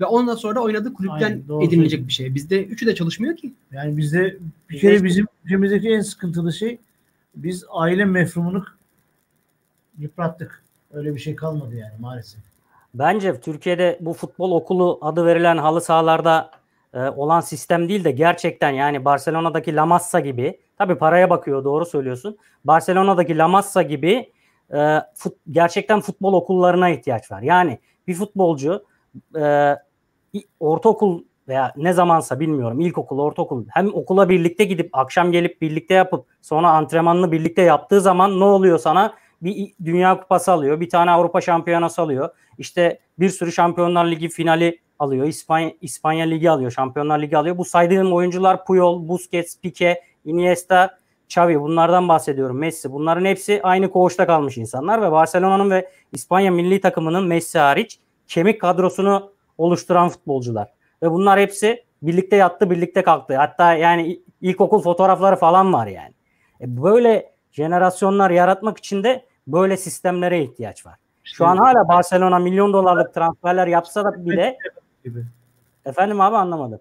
[0.00, 2.34] ve ondan sonra da oynadığı kulüpten Aynen, doğru edinilecek bir şey.
[2.34, 3.52] Bizde üçü de çalışmıyor ki.
[3.72, 4.36] Yani bizde
[4.70, 6.78] bir kere bizim ülkemizdeki en sıkıntılı şey
[7.36, 8.64] biz aile mefhumunu
[9.98, 10.62] yıprattık.
[10.92, 12.40] Öyle bir şey kalmadı yani maalesef.
[12.94, 16.50] Bence Türkiye'de bu futbol okulu adı verilen halı sahalarda
[16.94, 21.86] e, olan sistem değil de gerçekten yani Barcelona'daki La Massa gibi tabii paraya bakıyor doğru
[21.86, 22.38] söylüyorsun.
[22.64, 24.32] Barcelona'daki La Massa gibi
[24.70, 24.76] e,
[25.14, 27.42] fut- gerçekten futbol okullarına ihtiyaç var.
[27.42, 28.84] Yani bir futbolcu
[29.38, 29.76] e,
[30.60, 36.26] ortaokul veya ne zamansa bilmiyorum ilkokul, ortaokul hem okula birlikte gidip akşam gelip birlikte yapıp
[36.42, 39.14] sonra antrenmanını birlikte yaptığı zaman ne oluyor sana?
[39.42, 42.30] Bir dünya kupası alıyor, bir tane Avrupa şampiyonası alıyor.
[42.58, 45.26] İşte bir sürü Şampiyonlar Ligi finali alıyor.
[45.26, 46.70] İspanya, İspanya Ligi alıyor.
[46.70, 47.58] Şampiyonlar Ligi alıyor.
[47.58, 50.98] Bu saydığım oyuncular Puyol, Busquets, Pique, Iniesta,
[51.28, 52.58] Xavi bunlardan bahsediyorum.
[52.58, 52.92] Messi.
[52.92, 58.60] Bunların hepsi aynı koğuşta kalmış insanlar ve Barcelona'nın ve İspanya milli takımının Messi hariç kemik
[58.60, 60.72] kadrosunu oluşturan futbolcular.
[61.02, 63.36] Ve bunlar hepsi birlikte yattı, birlikte kalktı.
[63.36, 66.14] Hatta yani ilkokul fotoğrafları falan var yani.
[66.60, 70.94] E böyle jenerasyonlar yaratmak için de böyle sistemlere ihtiyaç var.
[71.24, 74.58] Şu an hala Barcelona milyon dolarlık transferler yapsa da bile
[75.84, 76.80] efendim abi anlamadım.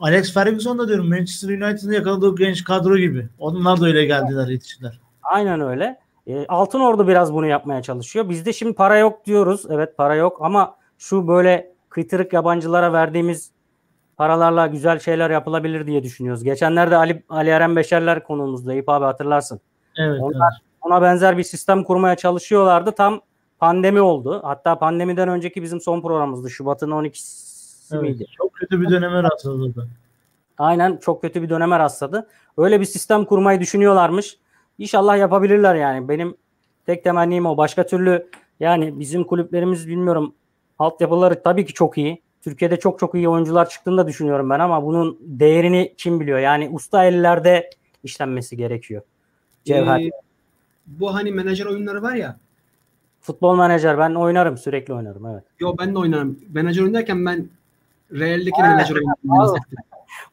[0.00, 3.28] Alex Ferguson da diyorum Manchester United'ın yakaladığı genç kadro gibi.
[3.38, 5.00] Onlar da öyle geldiler yetiştiler.
[5.22, 5.98] Aynen öyle.
[6.26, 8.28] E, Altın Ordu biraz bunu yapmaya çalışıyor.
[8.28, 9.66] Bizde şimdi para yok diyoruz.
[9.70, 13.50] Evet para yok ama şu böyle kıytırık yabancılara verdiğimiz
[14.16, 16.44] paralarla güzel şeyler yapılabilir diye düşünüyoruz.
[16.44, 19.60] Geçenlerde Ali, Ali Eren Beşerler konuğumuzda Eyüp abi hatırlarsın.
[19.98, 20.20] Evet.
[20.20, 22.92] Onlar ona benzer bir sistem kurmaya çalışıyorlardı.
[22.92, 23.20] Tam
[23.58, 24.40] pandemi oldu.
[24.44, 26.50] Hatta pandemiden önceki bizim son programımızdı.
[26.50, 27.49] Şubat'ın 12'si
[27.96, 28.02] evet.
[28.02, 28.26] miydi?
[28.36, 29.88] Çok kötü bir döneme rastladı.
[30.58, 32.28] Aynen çok kötü bir döneme rastladı.
[32.56, 34.38] Öyle bir sistem kurmayı düşünüyorlarmış.
[34.78, 36.08] İnşallah yapabilirler yani.
[36.08, 36.36] Benim
[36.86, 37.56] tek temennim o.
[37.56, 38.26] Başka türlü
[38.60, 40.34] yani bizim kulüplerimiz bilmiyorum
[40.78, 42.22] altyapıları tabii ki çok iyi.
[42.42, 46.38] Türkiye'de çok çok iyi oyuncular çıktığını da düşünüyorum ben ama bunun değerini kim biliyor?
[46.38, 47.70] Yani usta ellerde
[48.04, 49.02] işlenmesi gerekiyor.
[49.64, 50.00] Cevher.
[50.00, 50.10] Ee,
[50.86, 52.36] bu hani menajer oyunları var ya.
[53.20, 55.44] Futbol menajer ben oynarım sürekli oynarım evet.
[55.58, 56.38] Yo ben de oynarım.
[56.48, 57.48] Menajer oyun derken ben
[58.12, 59.14] Real'deki menajer oyunu.
[59.28, 59.58] pardon.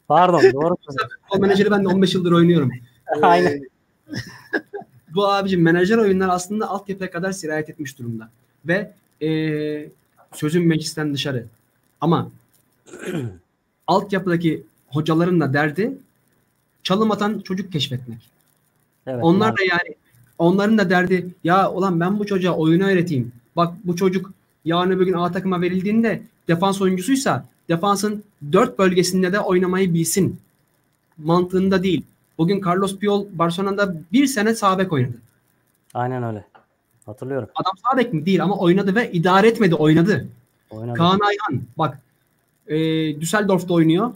[0.07, 0.75] Pardon doğru.
[1.21, 2.71] Futbol menajeri ben de 15 yıldır oynuyorum.
[3.17, 3.61] Ee, Aynen.
[5.15, 8.29] bu abicim menajer oyunlar aslında altyapıya kadar sirayet etmiş durumda.
[8.65, 9.89] Ve ee,
[10.33, 11.45] sözüm meclisten dışarı.
[12.01, 12.31] Ama
[13.87, 15.97] altyapıdaki hocaların da derdi
[16.83, 18.29] çalım atan çocuk keşfetmek.
[19.07, 19.95] Evet, Onlar da yani
[20.37, 23.31] onların da derdi ya ulan ben bu çocuğa oyunu öğreteyim.
[23.55, 24.33] Bak bu çocuk
[24.65, 30.39] yarın öbür gün A takıma verildiğinde defans oyuncusuysa defansın dört bölgesinde de oynamayı bilsin.
[31.17, 32.03] Mantığında değil.
[32.37, 35.17] Bugün Carlos Puyol Barcelona'da bir sene sağ bek oynadı.
[35.93, 36.45] Aynen öyle.
[37.05, 37.49] Hatırlıyorum.
[37.55, 38.25] Adam sağ bek mi?
[38.25, 40.27] Değil ama oynadı ve idare etmedi oynadı.
[40.69, 40.93] Oynadım.
[40.95, 41.99] Kaan Ayhan bak
[42.67, 42.75] e,
[43.21, 44.11] Düsseldorf'ta oynuyor.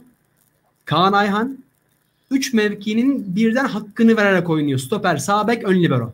[0.84, 1.58] Kaan Ayhan
[2.30, 4.78] 3 mevkinin birden hakkını vererek oynuyor.
[4.78, 6.12] Stoper, sağ bek, ön libero.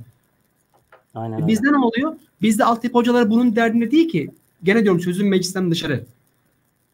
[1.14, 1.47] Aynen E öyle.
[1.47, 2.16] Bizde ne oluyor?
[2.43, 4.30] Bizde altyapı hocaları bunun derdinde değil ki.
[4.62, 6.05] Gene diyorum sözüm meclisten dışarı.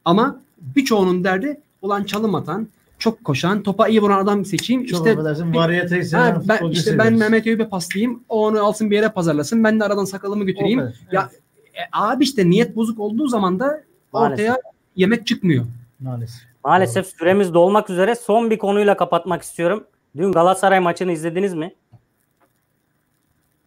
[0.05, 4.87] Ama birçoğunun derdi ulan çalım atan, çok koşan, topa iyi vuran adam seçeyim.
[4.87, 7.19] Çok işte affedersin variyete ha, seven ben, işte ben seviyoruz.
[7.19, 8.25] Mehmet Eyüp'e paslayayım.
[8.29, 9.65] O onu alsın bir yere pazarlasın.
[9.65, 10.79] Ben de aradan sakalımı götüreyim.
[10.81, 10.95] O kadar.
[11.13, 11.31] Ya
[11.75, 13.83] e, abi işte niyet bozuk olduğu zaman da
[14.13, 14.61] ortaya
[14.97, 15.65] yemek çıkmıyor.
[16.01, 16.43] Maalesef.
[16.65, 18.15] Maalesef süremiz dolmak üzere.
[18.15, 19.85] Son bir konuyla kapatmak istiyorum.
[20.17, 21.75] Dün Galatasaray maçını izlediniz mi?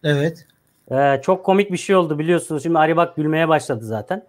[0.04, 0.46] Evet.
[0.90, 2.62] Ee, çok komik bir şey oldu biliyorsunuz.
[2.62, 4.24] Şimdi Ari bak gülmeye başladı zaten.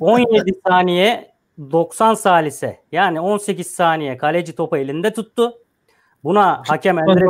[0.00, 5.52] 17 saniye 90 salise yani 18 saniye kaleci topu elinde tuttu.
[6.24, 7.24] Buna hakem Endre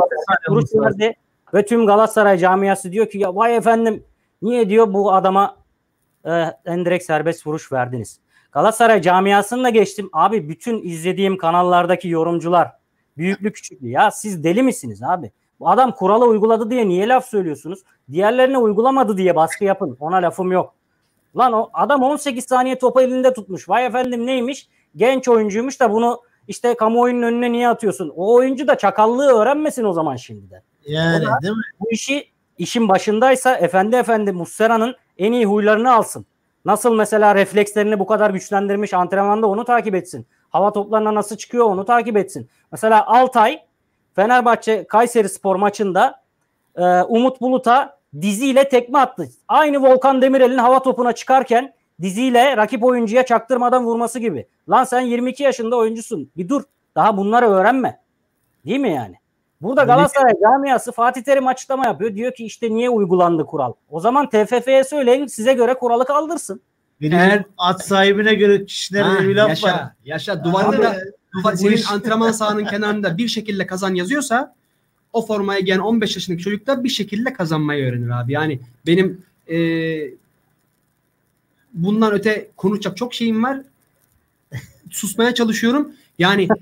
[0.49, 1.15] vuruş verdi
[1.53, 4.03] ve tüm Galatasaray camiası diyor ki ya vay efendim
[4.41, 5.57] niye diyor bu adama
[6.25, 6.31] e,
[6.65, 8.19] endirek serbest vuruş verdiniz.
[8.51, 10.09] Galatasaray camiasını da geçtim.
[10.13, 12.71] Abi bütün izlediğim kanallardaki yorumcular
[13.17, 15.31] büyüklü küçüklü ya siz deli misiniz abi?
[15.59, 17.79] Bu adam kuralı uyguladı diye niye laf söylüyorsunuz?
[18.11, 19.97] Diğerlerine uygulamadı diye baskı yapın.
[19.99, 20.75] Ona lafım yok.
[21.37, 23.69] Lan o adam 18 saniye topu elinde tutmuş.
[23.69, 24.69] Vay efendim neymiş?
[24.95, 28.13] Genç oyuncuymuş da bunu işte kamuoyunun önüne niye atıyorsun?
[28.15, 30.61] O oyuncu da çakallığı öğrenmesin o zaman şimdiden.
[30.87, 31.61] Yani da- değil mi?
[31.79, 32.27] Bu işi
[32.57, 36.25] işin başındaysa efendi efendi Muslera'nın en iyi huylarını alsın.
[36.65, 40.27] Nasıl mesela reflekslerini bu kadar güçlendirmiş antrenmanda onu takip etsin.
[40.49, 42.49] Hava toplarına nasıl çıkıyor onu takip etsin.
[42.71, 43.59] Mesela Altay
[44.15, 46.21] Fenerbahçe Kayseri Spor maçında
[46.75, 49.29] e, Umut Bulut'a diziyle tekme attı.
[49.47, 54.47] Aynı Volkan Demirel'in hava topuna çıkarken diziyle rakip oyuncuya çaktırmadan vurması gibi.
[54.69, 56.29] Lan sen 22 yaşında oyuncusun.
[56.37, 56.63] Bir dur.
[56.95, 57.99] Daha bunları öğrenme.
[58.65, 59.15] Değil mi yani?
[59.61, 62.15] Burada Galatasaray camiası Fatih Terim açıklama yapıyor.
[62.15, 63.73] Diyor ki işte niye uygulandı kural?
[63.89, 66.61] O zaman TFF'ye söyleyin size göre kuralı kaldırsın.
[67.01, 69.83] Benim Eğer- at sahibine göre kişilere bir laf yaşa, var.
[70.05, 70.95] yaşa duvarda da
[71.33, 74.55] duvar, senin antrenman sahanın kenarında bir şekilde kazan yazıyorsa
[75.15, 78.31] o formaya giyen 15 yaşındaki çocuk da bir şekilde kazanmayı öğrenir abi.
[78.31, 79.57] Yani benim e,
[81.73, 83.61] bundan öte konuşacak çok şeyim var.
[84.91, 85.91] Susmaya çalışıyorum.
[86.19, 86.47] Yani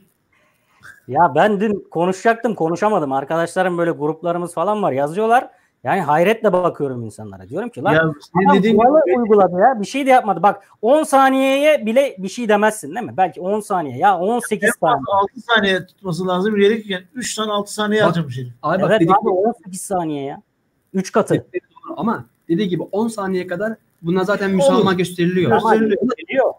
[1.07, 3.11] Ya ben dün konuşacaktım konuşamadım.
[3.11, 5.49] Arkadaşlarım böyle gruplarımız falan var yazıyorlar.
[5.84, 7.49] Yani hayretle bakıyorum insanlara.
[7.49, 8.01] Diyorum ki lan Ya
[8.34, 9.81] senin adam dediğin kuralı gibi uyguladı ya.
[9.81, 10.43] Bir şey de yapmadı.
[10.43, 13.13] Bak 10 saniyeye bile bir şey demezsin değil mi?
[13.17, 13.97] Belki 10 saniye.
[13.97, 14.97] Ya 18 saniye.
[15.07, 16.55] 6 saniye tutması lazım.
[16.55, 18.53] Gerekirken 3 tane 6 saniye harcamış herif.
[18.63, 20.41] abi bak Evet dedik abi 18 saniye ya.
[20.93, 21.45] 3 katı.
[21.97, 25.51] ama dediği gibi 10 saniye kadar buna zaten müsamaha gösteriliyor.
[25.51, 26.01] Gösteriliyor.
[26.17, 26.53] geliyor.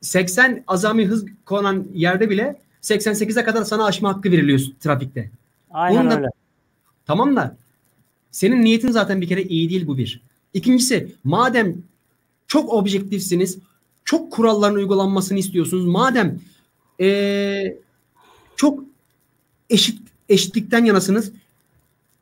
[0.00, 5.30] 80 azami hız konan yerde bile 88'e kadar sana aşma hakkı veriliyor trafikte.
[5.70, 6.28] Aynen Bunu da- öyle.
[7.06, 7.56] Tamam da
[8.32, 10.20] senin niyetin zaten bir kere iyi değil bu bir.
[10.54, 11.74] İkincisi madem
[12.46, 13.58] çok objektifsiniz,
[14.04, 16.38] çok kuralların uygulanmasını istiyorsunuz, madem
[16.98, 17.76] eee,
[18.56, 18.84] çok
[19.70, 21.32] eşit eşitlikten yanasınız,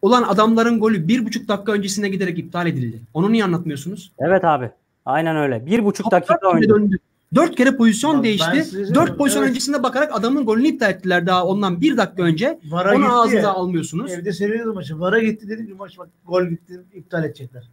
[0.02, 3.00] olan adamların golü bir buçuk dakika öncesine giderek iptal edildi.
[3.14, 4.12] Onu niye anlatmıyorsunuz?
[4.18, 4.70] Evet abi.
[5.06, 5.66] Aynen öyle.
[5.66, 6.68] Bir buçuk dakika Dört kere önce.
[6.68, 6.98] döndü.
[7.34, 8.64] Dört kere pozisyon ben değişti.
[8.64, 9.50] size- Dört pozisyon evet.
[9.50, 12.58] öncesinde bakarak adamın golünü iptal ettiler daha ondan bir dakika önce.
[12.70, 13.52] Vara Onu gitti ağzınıza ya.
[13.52, 14.10] almıyorsunuz.
[14.12, 15.00] Evde seyrediyordu maçı.
[15.00, 17.68] Vara gitti dedim ki maç bak gol gitti iptal edecekler.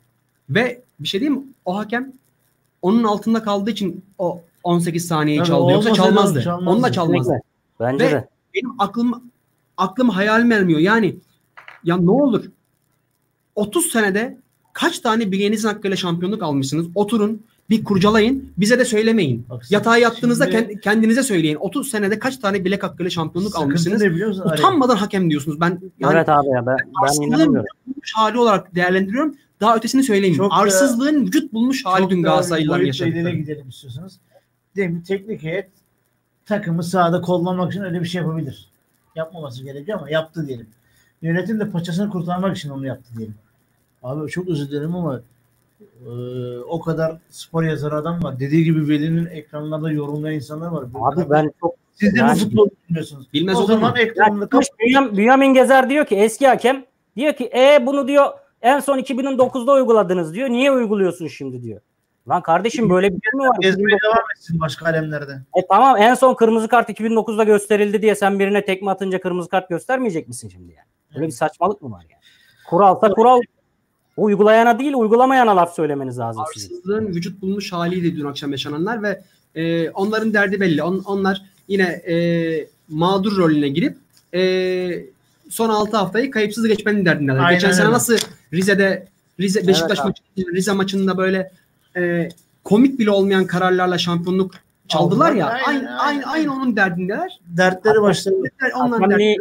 [0.50, 1.46] Ve bir şey diyeyim mi?
[1.66, 2.14] O hakem
[2.82, 5.72] onun altında kaldığı için o 18 saniyeyi Tabii, çaldı.
[5.72, 6.42] Yoksa çalmazdı.
[6.42, 6.70] çalmazdı.
[6.70, 7.18] Onu da çalmazdı.
[7.32, 7.48] Kesinlikle.
[7.80, 8.28] Bence Ve- de.
[8.56, 9.24] Benim aklım
[9.78, 10.80] aklım hayalim ermiyor.
[10.80, 11.16] Yani
[11.84, 12.46] ya ne olur
[13.56, 14.38] 30 senede
[14.74, 16.88] kaç tane bileğinizin hakkıyla şampiyonluk almışsınız?
[16.96, 18.52] Oturun bir kurcalayın.
[18.58, 19.46] Bize de söylemeyin.
[19.50, 21.56] Bak, Yatağa yattığınızda şimdi- kend- kendinize söyleyin.
[21.56, 24.02] 30 senede kaç tane bilek hakkıyla şampiyonluk Sıkıntı almışsınız?
[24.04, 24.42] musun?
[24.42, 24.60] Ali?
[24.60, 25.62] Utanmadan hakem diyorsunuz.
[25.62, 27.66] Ben yani evet abi ya ben, ben arsızlığın inanmıyorum.
[28.16, 29.36] hali olarak değerlendiriyorum.
[29.62, 30.36] Daha ötesini söyleyeyim.
[30.38, 33.36] Çok da- Arsızlığın vücut bulmuş hali Çok dün boyutla ileri yaşadıkları.
[33.36, 34.20] gidelim istiyorsanız.
[34.76, 35.70] Diyelim ki teknik heyet
[36.46, 38.68] takımı sahada kollamak için öyle bir şey yapabilir.
[39.16, 40.68] Yapmaması gerekiyor ama yaptı diyelim.
[41.22, 43.36] Yönetim de paçasını kurtarmak için onu yaptı diyelim.
[44.04, 45.22] Abi çok özür dilerim ama
[45.82, 46.10] e,
[46.60, 48.40] o kadar spor yazarı adam var.
[48.40, 50.84] Dediği gibi Veli'nin ekranlarda yorumlayan insanlar var.
[51.02, 53.28] Abi ben çok Siz de Yani- bu futbol bilmiyorsunuz.
[53.34, 53.98] Bilmez o olur zaman mu?
[53.98, 58.26] ekranını kap- Bünyam, Bünyamin Gezer diyor ki eski hakem diyor ki e bunu diyor
[58.62, 60.50] en son 2009'da uyguladınız diyor.
[60.50, 61.82] Niye uyguluyorsun şimdi diyor.
[62.30, 63.58] Lan kardeşim böyle bir şey mi var?
[63.62, 65.32] gezmeye devam etsin başka alemlerde.
[65.32, 69.70] E tamam en son kırmızı kart 2009'da gösterildi diye sen birine tekme atınca kırmızı kart
[69.70, 70.88] göstermeyecek misin şimdi yani?
[71.16, 72.22] Böyle bir saçmalık mı var yani?
[72.70, 73.40] Kuralsa kural
[74.18, 76.76] uygulayana değil uygulamayana laf söylemeniz lazım sizin.
[76.76, 79.22] Arsızlığın vücut bulmuş haliydi dün akşam yaşananlar ve
[79.56, 80.84] e, onların derdi belli.
[80.84, 83.98] On- onlar yine e, mağdur rolüne girip
[84.34, 85.06] e,
[85.50, 87.38] son 6 haftayı kayıpsız geçmenin derdindeler.
[87.40, 88.18] Aynen Geçen sene nasıl
[88.54, 89.08] Rize'de
[89.40, 90.08] Rize Beşiktaş abi.
[90.08, 90.22] maçı,
[90.54, 91.52] Rize maçında böyle
[91.98, 92.30] e,
[92.64, 94.56] komik bile olmayan kararlarla şampiyonluk
[94.88, 95.48] çaldılar ya.
[95.48, 96.24] Aynen, Aynı, aynı, aynen.
[96.24, 97.40] aynı onun derdindeler.
[97.48, 98.48] Dertleri başlarında.
[98.76, 99.36] Onlar derdi.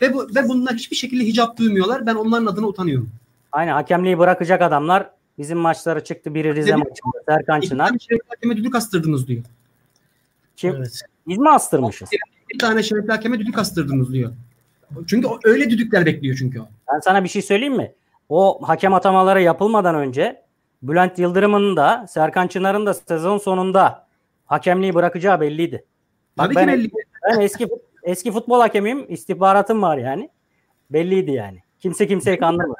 [0.00, 2.06] Ve, bu, ve bunlar hiçbir şekilde hicap duymuyorlar.
[2.06, 3.10] Ben onların adına utanıyorum.
[3.54, 6.34] Aynen hakemliği bırakacak adamlar bizim maçlara çıktı.
[6.34, 7.86] Biri Rize maçında Serkan Çınar.
[7.86, 9.42] tane şerefli hakeme düdük astırdınız diyor.
[10.56, 10.74] Kim?
[10.76, 11.00] Evet.
[11.28, 12.08] Biz mi astırmışız?
[12.54, 14.32] Bir tane şerefli hakeme düdük astırdınız diyor.
[15.06, 16.66] Çünkü o, öyle düdükler bekliyor çünkü o.
[16.92, 17.92] Ben sana bir şey söyleyeyim mi?
[18.28, 20.42] O hakem atamaları yapılmadan önce
[20.82, 24.06] Bülent Yıldırım'ın da Serkan Çınar'ın da sezon sonunda
[24.46, 25.84] hakemliği bırakacağı belliydi.
[26.38, 26.90] Bak Tabii ben, ki belli.
[27.30, 27.68] ben eski
[28.02, 29.06] eski futbol hakemiyim.
[29.08, 30.30] istihbaratım var yani.
[30.90, 31.62] Belliydi yani.
[31.78, 32.78] Kimse kimseyi kandırmadı.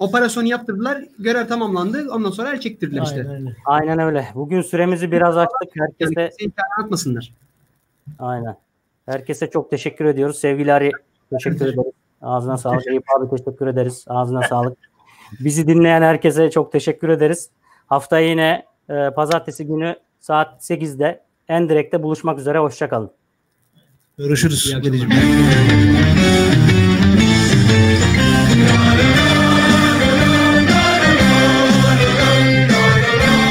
[0.00, 1.04] Operasyonu yaptırdılar.
[1.18, 2.10] Görev tamamlandı.
[2.12, 3.16] Ondan sonra el çektirdiler işte.
[3.20, 3.56] Aynen öyle.
[3.64, 4.28] Aynen öyle.
[4.34, 5.70] Bugün süremizi biraz açtık.
[5.78, 6.30] Herkese
[6.80, 7.32] atmasınlar.
[8.18, 8.56] aynen.
[9.06, 10.38] Herkese çok teşekkür ediyoruz.
[10.38, 10.90] Sevgili Ari
[11.30, 11.92] teşekkür ederiz.
[12.22, 12.86] Ağzına sağlık.
[12.86, 14.04] Eyüp abi teşekkür ederiz.
[14.08, 14.78] Ağzına sağlık.
[15.40, 17.50] Bizi dinleyen herkese çok teşekkür ederiz.
[17.86, 22.58] Haftaya yine e, pazartesi günü saat 8'de Endirekt'te buluşmak üzere.
[22.58, 23.10] Hoşçakalın.
[24.18, 24.74] Görüşürüz.
[24.84, 26.09] İyi.